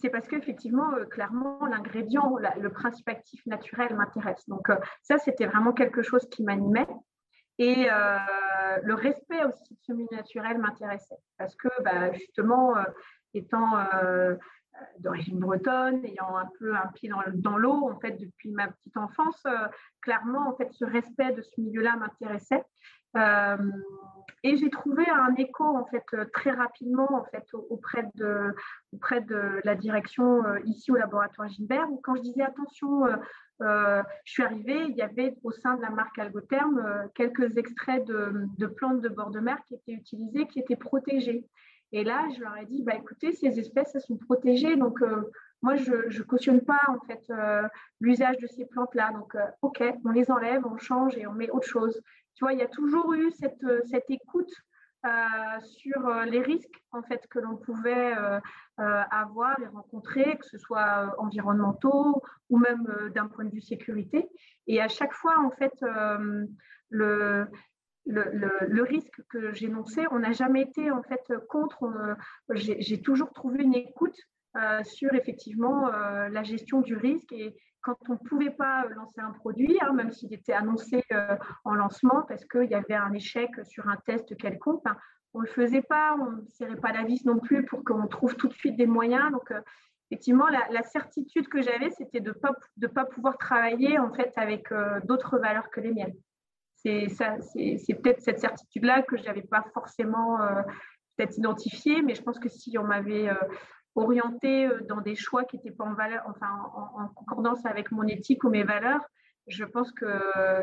[0.00, 4.48] c'est parce qu'effectivement, euh, clairement, l'ingrédient, le principe actif naturel m'intéresse.
[4.48, 6.88] Donc euh, ça, c'était vraiment quelque chose qui m'animait.
[7.58, 7.88] Et
[8.82, 11.18] le respect aussi de ce milieu naturel m'intéressait.
[11.36, 12.72] Parce que bah, justement,
[13.34, 13.76] étant
[14.98, 19.42] d'origine bretonne, ayant un peu un pied dans, l'eau, en fait, depuis ma petite enfance,
[20.00, 22.64] clairement, en fait, ce respect de ce milieu-là m'intéressait.
[24.42, 28.54] et j'ai trouvé un écho, en fait, très rapidement, en fait, auprès de,
[28.92, 33.06] auprès de la direction ici au laboratoire Gilbert, où quand je disais attention,
[33.60, 38.46] je suis arrivée, il y avait au sein de la marque Algotherm quelques extraits de,
[38.58, 41.46] de plantes de bord de mer qui étaient utilisés, qui étaient protégés.
[41.92, 44.76] Et là, je leur ai dit, bah, écoutez, ces espèces, elles sont protégées.
[44.76, 45.22] Donc, euh,
[45.62, 47.66] moi, je ne cautionne pas en fait euh,
[48.00, 49.12] l'usage de ces plantes-là.
[49.12, 52.00] Donc, euh, OK, on les enlève, on change et on met autre chose.
[52.34, 54.52] Tu vois, il y a toujours eu cette, cette écoute
[55.62, 58.12] sur les risques en fait que l'on pouvait
[58.76, 64.28] avoir et rencontrer, que ce soit environnementaux ou même d'un point de vue sécurité.
[64.66, 65.72] Et à chaque fois, en fait,
[66.90, 67.46] le,
[68.10, 72.16] le, risque que j'énonçais, on n'a jamais été en fait contre.
[72.54, 74.16] J'ai toujours trouvé une écoute
[74.56, 79.20] euh, sur effectivement euh, la gestion du risque et quand on ne pouvait pas lancer
[79.20, 83.12] un produit, hein, même s'il était annoncé euh, en lancement parce qu'il y avait un
[83.12, 84.96] échec sur un test quelconque, hein,
[85.34, 88.08] on ne le faisait pas, on ne serrait pas la vis non plus pour qu'on
[88.08, 89.30] trouve tout de suite des moyens.
[89.30, 89.52] Donc
[90.10, 94.32] effectivement, la, certitude que j'avais, c'était de ne pas, de pas pouvoir travailler en fait
[94.34, 96.16] avec d'autres valeurs que les miennes
[96.82, 100.62] c'est peut-être cette certitude-là que je n'avais pas forcément euh,
[101.36, 103.34] identifiée, mais je pense que si on m'avait euh,
[103.94, 108.06] orienté euh, dans des choix qui n'étaient pas en, valeur, enfin, en, concordance avec mon
[108.06, 109.02] éthique ou mes valeurs,
[109.46, 110.06] je pense que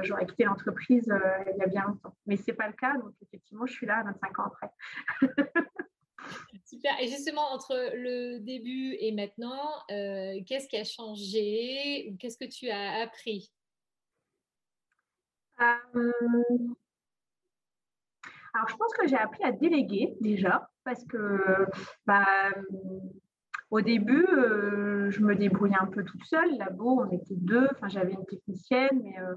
[0.03, 1.11] j'aurais quitté l'entreprise
[1.47, 2.15] il y a bien longtemps.
[2.25, 4.69] Mais ce n'est pas le cas, donc effectivement, je suis là 25 ans après.
[6.63, 6.91] Super.
[7.01, 12.69] Et justement, entre le début et maintenant, qu'est-ce qui a changé ou qu'est-ce que tu
[12.69, 13.51] as appris?
[15.61, 16.11] Euh,
[18.53, 21.67] alors, je pense que j'ai appris à déléguer déjà, parce que
[22.05, 22.25] bah,
[23.69, 26.57] au début, euh, je me débrouillais un peu toute seule.
[26.57, 27.67] Labo, on était deux.
[27.71, 29.35] Enfin, j'avais une technicienne, mais euh,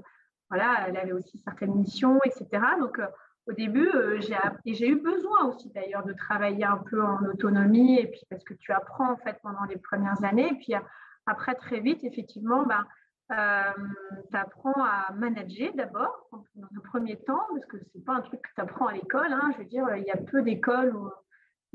[0.49, 2.63] voilà, elle avait aussi certaines missions, etc.
[2.79, 2.99] Donc,
[3.47, 8.07] au début, j'ai j'ai eu besoin aussi d'ailleurs de travailler un peu en autonomie, et
[8.07, 10.73] puis parce que tu apprends en fait pendant les premières années, et puis
[11.25, 12.83] après très vite, effectivement, bah,
[13.31, 13.71] euh,
[14.29, 18.21] tu apprends à manager d'abord, dans le premier temps, parce que ce n'est pas un
[18.21, 19.31] truc que tu apprends à l'école.
[19.31, 19.51] Hein.
[19.53, 21.09] Je veux dire, il y a peu d'écoles où,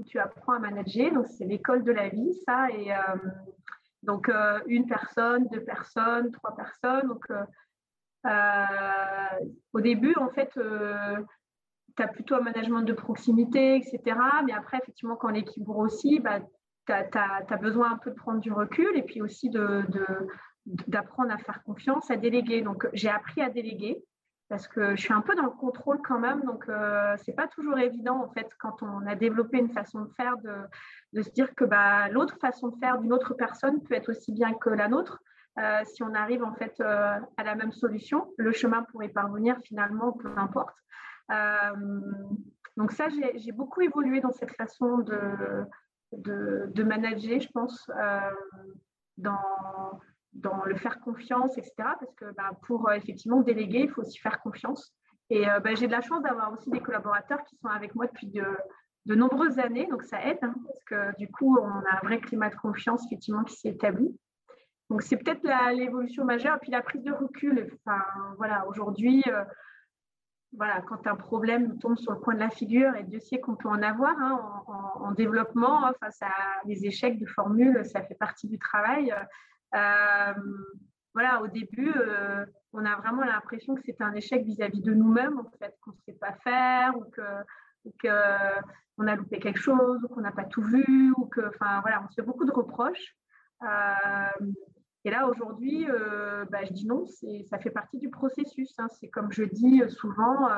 [0.07, 1.11] tu apprends à manager.
[1.13, 2.69] Donc, c'est l'école de la vie, ça.
[2.71, 2.99] Et euh,
[4.03, 7.09] donc, euh, une personne, deux personnes, trois personnes.
[7.09, 7.25] Donc,
[9.73, 14.19] au début, en fait, tu as plutôt un management de proximité, etc.
[14.45, 16.41] Mais après, effectivement, quand l'équipe grossit, bah,
[16.87, 19.83] tu as, besoin un peu de prendre du recul et puis aussi de,
[20.67, 22.63] d'apprendre à faire confiance, à déléguer.
[22.63, 24.03] Donc, j'ai appris à déléguer
[24.49, 26.43] parce que je suis un peu dans le contrôle quand même.
[26.45, 30.11] Donc, euh, c'est pas toujours évident, en fait, quand on a développé une façon de
[30.15, 30.55] faire, de,
[31.13, 34.33] de se dire que bah, l'autre façon de faire d'une autre personne peut être aussi
[34.33, 35.21] bien que la nôtre.
[35.59, 39.09] Euh, si on arrive, en fait, euh, à la même solution, le chemin pour y
[39.09, 40.77] parvenir, finalement, peu importe.
[42.77, 45.65] donc, ça, j'ai beaucoup évolué dans cette façon de,
[46.13, 47.91] de manager, je pense,
[49.17, 49.41] dans
[50.37, 51.73] dans le faire confiance, etc.
[51.79, 54.95] Parce que bah, pour euh, effectivement déléguer, il faut aussi faire confiance.
[55.31, 58.07] Et euh, bah, j'ai de la chance d'avoir aussi des collaborateurs qui sont avec moi
[58.07, 58.45] depuis de,
[59.15, 62.51] nombreuses années, donc ça aide, hein, parce que du coup, on a un vrai climat
[62.51, 64.17] de confiance effectivement qui s'est établi.
[64.91, 65.43] Donc c'est peut-être
[65.75, 67.71] l'évolution majeure, puis la prise de recul.
[67.87, 68.03] Enfin,
[68.37, 69.45] voilà, aujourd'hui, euh,
[70.57, 73.41] voilà, quand un problème nous tombe sur le coin de la figure, et Dieu sait
[73.41, 74.65] qu'on peut en avoir hein,
[75.01, 76.31] en, développement, hein, face à
[76.67, 79.13] les échecs de formules, ça fait partie du travail.
[79.75, 80.35] Euh,
[81.15, 85.39] voilà, au début, euh, on a vraiment l'impression que c'est un échec vis-à-vis de nous-mêmes,
[85.39, 88.03] en fait, qu'on ne sait pas faire ou que,
[88.97, 92.03] qu'on a loupé quelque chose ou qu'on n'a pas tout vu ou que, enfin voilà,
[92.05, 93.17] on se fait beaucoup de reproches.
[93.63, 94.53] Euh,
[95.05, 95.87] et là, aujourd'hui,
[96.51, 97.07] bah, je dis non,
[97.49, 98.75] ça fait partie du processus.
[98.79, 98.89] Hein.
[99.01, 100.49] C'est comme je dis souvent,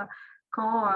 [0.51, 0.89] quand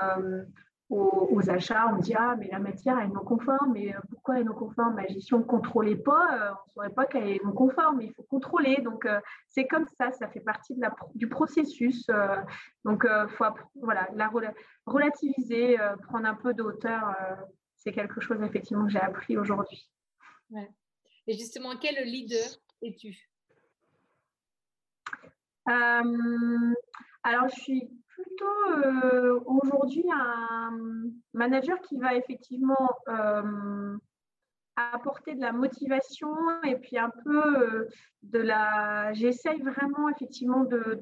[0.92, 4.42] aux, achats, on dit Ah, mais la matière est non conforme, mais euh, pourquoi elle
[4.42, 4.96] est non conforme?
[4.96, 7.98] Bah, Si on ne contrôlait pas, euh, on ne saurait pas qu'elle est non conforme,
[7.98, 8.76] mais il faut contrôler.
[8.82, 12.06] Donc, euh, c'est comme ça, ça fait partie de la, du processus.
[12.84, 13.44] donc, il faut
[13.76, 14.30] voilà, la,
[14.86, 15.78] relativiser,
[16.08, 17.16] prendre un peu de hauteur.
[17.76, 19.90] c'est quelque chose, effectivement, que j'ai appris aujourd'hui.
[21.26, 22.46] Et justement, quel leader
[22.82, 23.16] es-tu?
[27.24, 30.70] Alors, je suis plutôt euh, aujourd'hui un
[31.32, 33.96] manager qui va effectivement euh,
[34.76, 37.88] apporter de la motivation et puis un peu euh,
[38.22, 39.12] de la.
[39.12, 41.00] J'essaye vraiment effectivement de,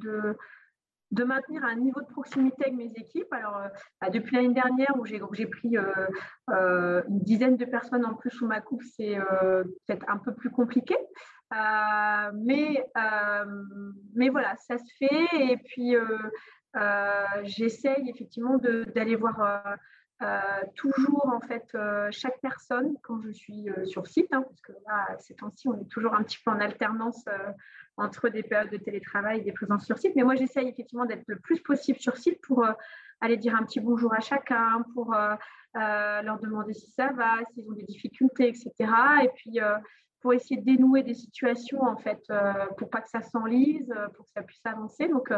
[1.11, 3.33] de maintenir un niveau de proximité avec mes équipes.
[3.33, 3.63] Alors,
[4.01, 5.77] bah, depuis l'année dernière où j'ai pris
[6.49, 9.19] une dizaine de personnes en plus sous ma coupe, c'est
[9.87, 10.97] peut-être un peu plus compliqué.
[12.35, 12.85] mais,
[14.15, 15.53] mais voilà, ça se fait.
[15.53, 15.97] Et puis,
[17.45, 19.79] j'essaye effectivement d'aller voir
[20.23, 20.39] euh,
[20.75, 24.73] toujours en fait euh, chaque personne quand je suis euh, sur site, hein, parce que
[24.87, 27.25] là, ces temps-ci, on est toujours un petit peu en alternance
[27.97, 30.13] entre des périodes de télétravail et des présences sur site.
[30.17, 32.67] Mais moi, j'essaye effectivement d'être le plus possible sur site pour
[33.23, 35.15] aller dire un petit bonjour à chacun, pour
[35.75, 38.93] leur demander si ça va, s'ils ont des difficultés, etc.
[39.25, 39.59] Et puis
[40.21, 42.23] pour essayer de dénouer des situations en fait,
[42.77, 45.09] pour pas que ça s'enlise, pour que ça puisse avancer.
[45.09, 45.33] Donc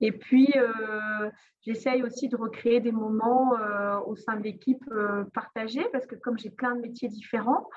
[0.00, 1.30] et puis, euh,
[1.60, 6.14] j'essaye aussi de recréer des moments euh, au sein de l'équipe euh, partagés, parce que
[6.14, 7.68] comme j'ai plein de métiers différents,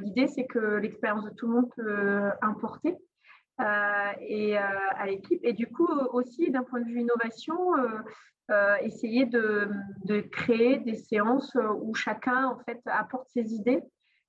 [0.00, 2.96] l'idée, c'est que l'expérience de tout le monde peut importer
[4.20, 5.38] et, à l'équipe.
[5.42, 7.74] Et du coup, aussi, d'un point de vue innovation,
[8.80, 9.68] essayer de,
[10.32, 13.82] créer des séances où chacun, en fait, apporte ses idées.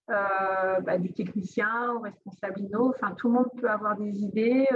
[0.10, 4.68] Bah, du technicien au responsable inno, enfin tout le monde peut avoir des idées,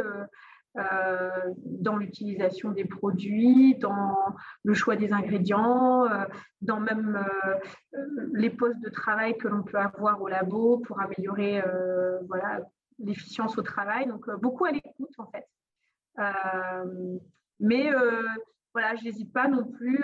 [0.75, 4.15] euh, dans l'utilisation des produits, dans
[4.63, 6.25] le choix des ingrédients, euh,
[6.61, 7.99] dans même euh,
[8.33, 11.61] les postes de travail que l'on peut avoir au labo pour améliorer
[12.27, 12.61] voilà,
[12.97, 14.07] l'efficience au travail.
[14.07, 15.47] Donc, beaucoup à l'écoute, en fait.
[17.59, 17.91] mais
[18.73, 20.03] voilà, je n'hésite pas non plus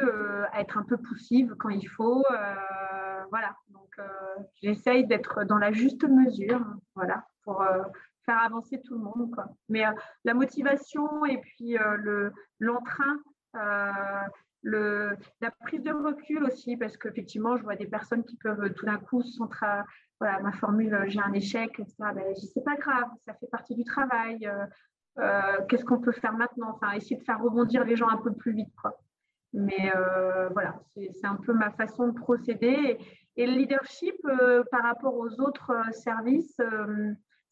[0.52, 2.24] à être un peu poussive quand il faut.
[3.32, 3.98] voilà, donc
[4.62, 6.64] j'essaye d'être dans la juste mesure,
[6.94, 7.64] voilà, pour
[8.30, 9.32] faire avancer tout le monde.
[9.34, 9.48] Quoi.
[9.70, 9.92] Mais euh,
[10.24, 13.18] la motivation et puis euh, le, l'entrain,
[13.56, 13.92] euh,
[14.62, 18.86] le, la prise de recul aussi, parce qu'effectivement, je vois des personnes qui peuvent tout
[18.86, 19.82] d'un coup centrer,
[20.20, 21.96] voilà, ma formule, j'ai un échec, etc.
[22.14, 24.48] Ben, c'est pas grave, ça fait partie du travail.
[25.70, 26.72] qu'est-ce qu'on peut faire maintenant?
[26.76, 28.74] Enfin, essayer de faire rebondir les gens un peu plus vite.
[28.82, 29.00] Quoi.
[29.54, 29.94] Mais
[30.52, 33.00] voilà, c'est un peu ma façon de procéder.
[33.38, 34.18] Et, le leadership
[34.72, 36.60] par rapport aux autres services,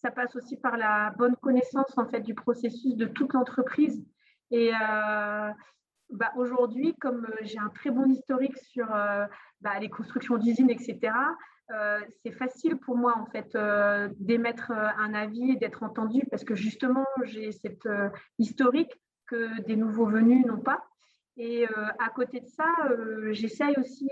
[0.02, 4.06] ça passe aussi par la bonne connaissance en fait du processus de toute l'entreprise.
[4.52, 5.50] Et euh,
[6.10, 9.26] bah, aujourd'hui, comme euh, j'ai un très bon historique sur euh,
[9.62, 11.14] bah, les constructions d'usines, etc.,
[12.24, 13.58] c'est facile pour moi en fait
[14.22, 17.90] d'émettre un avis et d'être entendu parce que justement j'ai cette
[18.40, 18.94] historique
[19.26, 20.82] que des nouveaux venus n'ont pas.
[21.36, 22.70] Et à côté de ça,
[23.32, 24.08] j'essaye aussi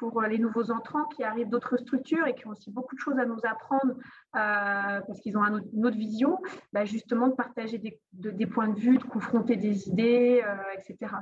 [0.00, 3.00] pour euh, les nouveaux entrants qui arrivent d'autres structures et qui ont aussi beaucoup de
[3.00, 3.94] choses à nous apprendre
[4.34, 6.40] euh, parce qu'ils ont une autre vision,
[6.72, 11.14] bah, justement de partager des, des, points de vue, de confronter des idées, euh, etc.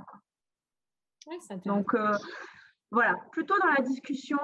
[1.66, 1.95] Donc,
[2.91, 4.39] voilà, plutôt dans la discussion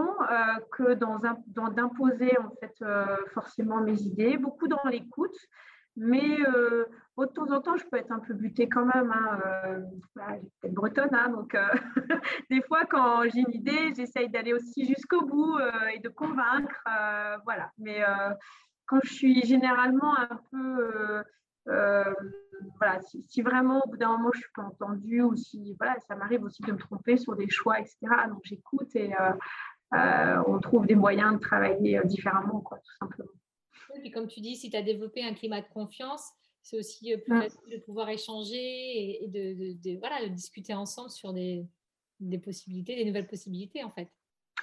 [0.70, 1.18] que dans
[1.70, 2.84] d'imposer en fait
[3.32, 5.34] forcément mes idées, beaucoup dans l'écoute.
[5.96, 6.84] Mais euh,
[7.18, 9.12] de temps en temps, je peux être un peu butée quand même.
[9.12, 9.80] Hein, euh,
[10.60, 11.68] peut-être bretonne, hein, donc euh,
[12.50, 15.56] des fois, quand j'ai une idée, j'essaye d'aller aussi jusqu'au bout
[15.94, 16.82] et de convaincre.
[17.44, 17.70] voilà.
[17.78, 18.02] Mais
[18.86, 21.22] quand je suis généralement un peu.
[22.78, 26.16] voilà, si, vraiment au bout d'un moment je suis pas entendue ou si voilà, ça
[26.16, 27.98] m'arrive aussi de me tromper sur des choix, etc.
[28.28, 29.12] Donc j'écoute et
[29.92, 33.30] on trouve des moyens de travailler différemment, quoi, tout simplement.
[33.96, 36.32] Et puis comme tu dis, si tu as développé un climat de confiance,
[36.64, 41.32] c'est aussi euh, plus facile de pouvoir échanger et, de, voilà, de discuter ensemble sur
[41.32, 41.66] des,
[42.42, 44.08] possibilités, des nouvelles possibilités en fait.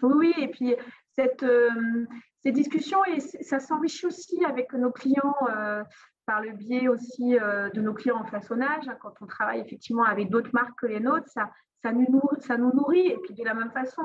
[0.01, 0.75] Oui, et puis
[1.15, 2.07] cette, euh,
[2.43, 5.83] ces discussions, et ça s'enrichit aussi avec nos clients euh,
[6.25, 8.87] par le biais aussi de nos clients en façonnage.
[8.87, 11.51] Hein, quand on travaille effectivement avec d'autres marques que les nôtres, ça,
[11.83, 13.07] ça, nous ça nous nourrit.
[13.07, 14.01] Et puis de la même façon,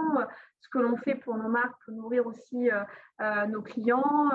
[0.60, 2.68] ce que l'on fait pour nos marques peut nourrir aussi
[3.48, 4.30] nos clients.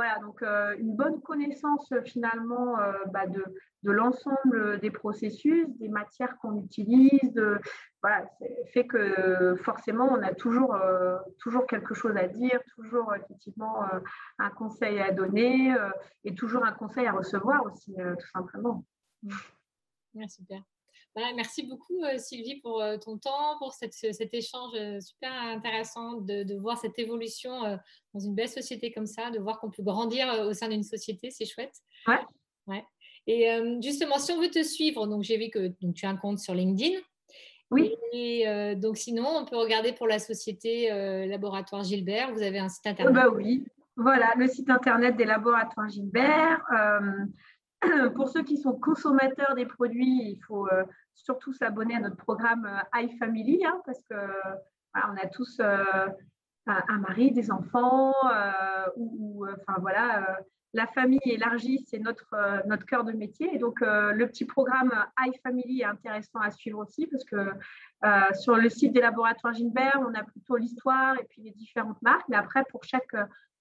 [0.00, 3.44] Voilà, donc euh, une bonne connaissance euh, finalement euh, bah, de,
[3.82, 7.38] l'ensemble des processus, des matières qu'on utilise,
[8.72, 10.74] fait que forcément on a toujours,
[11.38, 13.84] toujours quelque chose à dire, toujours effectivement
[14.38, 15.74] un conseil à donner
[16.24, 18.84] et toujours un conseil à recevoir aussi, tout simplement.
[20.28, 20.62] super
[21.16, 26.58] merci beaucoup euh, Sylvie pour euh, ton temps, pour cet échange euh, super intéressant de,
[26.58, 27.62] voir cette évolution
[28.14, 31.30] dans une belle société comme ça, de voir qu'on peut grandir au sein d'une société,
[31.30, 31.74] c'est chouette.
[32.06, 32.20] Ouais.
[32.66, 32.84] ouais.
[33.26, 33.48] Et
[33.82, 36.38] justement, si on veut te suivre, donc j'ai vu que donc, tu as un compte
[36.38, 36.98] sur LinkedIn.
[37.70, 37.94] Oui.
[38.12, 38.44] Et
[38.76, 40.88] donc sinon, on peut regarder pour la société
[41.26, 42.32] Laboratoire Gilbert.
[42.32, 43.14] Vous avez un site internet?
[43.14, 43.64] bah oui,
[43.96, 46.62] voilà, le site internet des laboratoires Gilbert.
[48.14, 50.68] pour ceux qui sont consommateurs des produits, il faut
[51.22, 54.14] surtout s'abonner à notre programme euh, iFamily, hein, parce que
[54.94, 55.84] on a tous euh,
[56.66, 59.46] un, mari, des enfants, euh,
[59.78, 60.40] voilà,
[60.72, 62.34] la famille élargie, c'est notre,
[62.66, 63.54] notre cœur de métier.
[63.54, 67.52] Et donc, le petit programme iFamily est intéressant à suivre aussi parce que
[68.34, 72.28] sur le site des laboratoires Gilbert, on a plutôt l'histoire et puis les différentes marques.
[72.28, 73.16] Mais après, pour chaque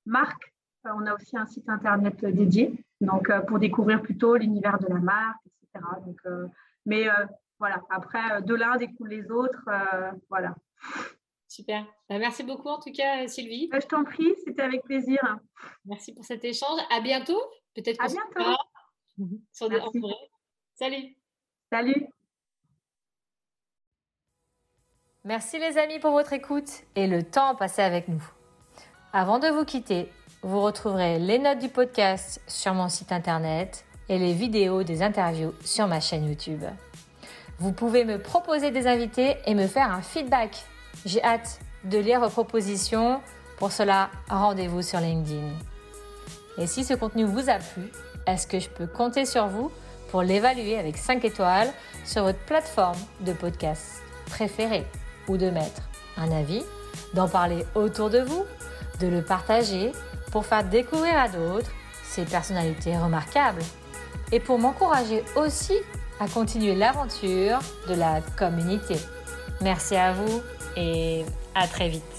[0.06, 0.54] marque,
[0.86, 5.40] on a aussi un site internet dédié, donc pour découvrir plutôt l'univers de la marque,
[5.46, 5.86] etc.
[6.06, 6.20] Donc,
[6.86, 7.08] mais
[7.60, 9.66] voilà, après, de l'un découlent les autres.
[10.30, 10.56] voilà.
[11.48, 11.84] Super.
[12.08, 13.68] Bah, merci beaucoup en tout cas, Sylvie.
[13.70, 15.20] Bah, je t'en prie, c'était avec plaisir.
[15.84, 16.80] Merci pour cet échange.
[16.92, 17.42] À bientôt.
[17.76, 18.56] Peut-être à bientôt.
[19.52, 19.80] Sur des...
[20.76, 21.16] Salut.
[21.72, 22.08] Salut.
[25.26, 28.24] Merci les amis pour votre écoute et le temps passé avec nous.
[29.12, 30.10] Avant de vous quitter,
[30.42, 35.54] vous retrouverez les notes du podcast sur mon site internet et les vidéos des interviews
[35.64, 36.64] sur ma chaîne YouTube.
[37.60, 40.66] Vous pouvez me proposer des invités et me faire un feedback
[41.06, 43.22] j'ai hâte de lire vos propositions.
[43.58, 45.48] Pour cela, rendez-vous sur LinkedIn.
[46.58, 47.92] Et si ce contenu vous a plu,
[48.28, 49.72] est-ce que je peux compter sur vous
[50.12, 51.72] pour l'évaluer avec 5 étoiles
[52.06, 54.86] sur votre plateforme de podcast préférée
[55.28, 55.84] ou de mettre
[56.18, 56.64] un avis,
[57.14, 58.46] d'en parler autour de vous,
[59.00, 59.92] de le partager
[60.32, 61.72] pour faire découvrir à d'autres
[62.04, 63.62] ces personnalités remarquables
[64.32, 65.78] et pour m'encourager aussi
[66.20, 68.96] à continuer l'aventure de la communauté.
[69.62, 70.42] Merci à vous
[70.76, 71.26] et
[71.56, 72.19] à très vite.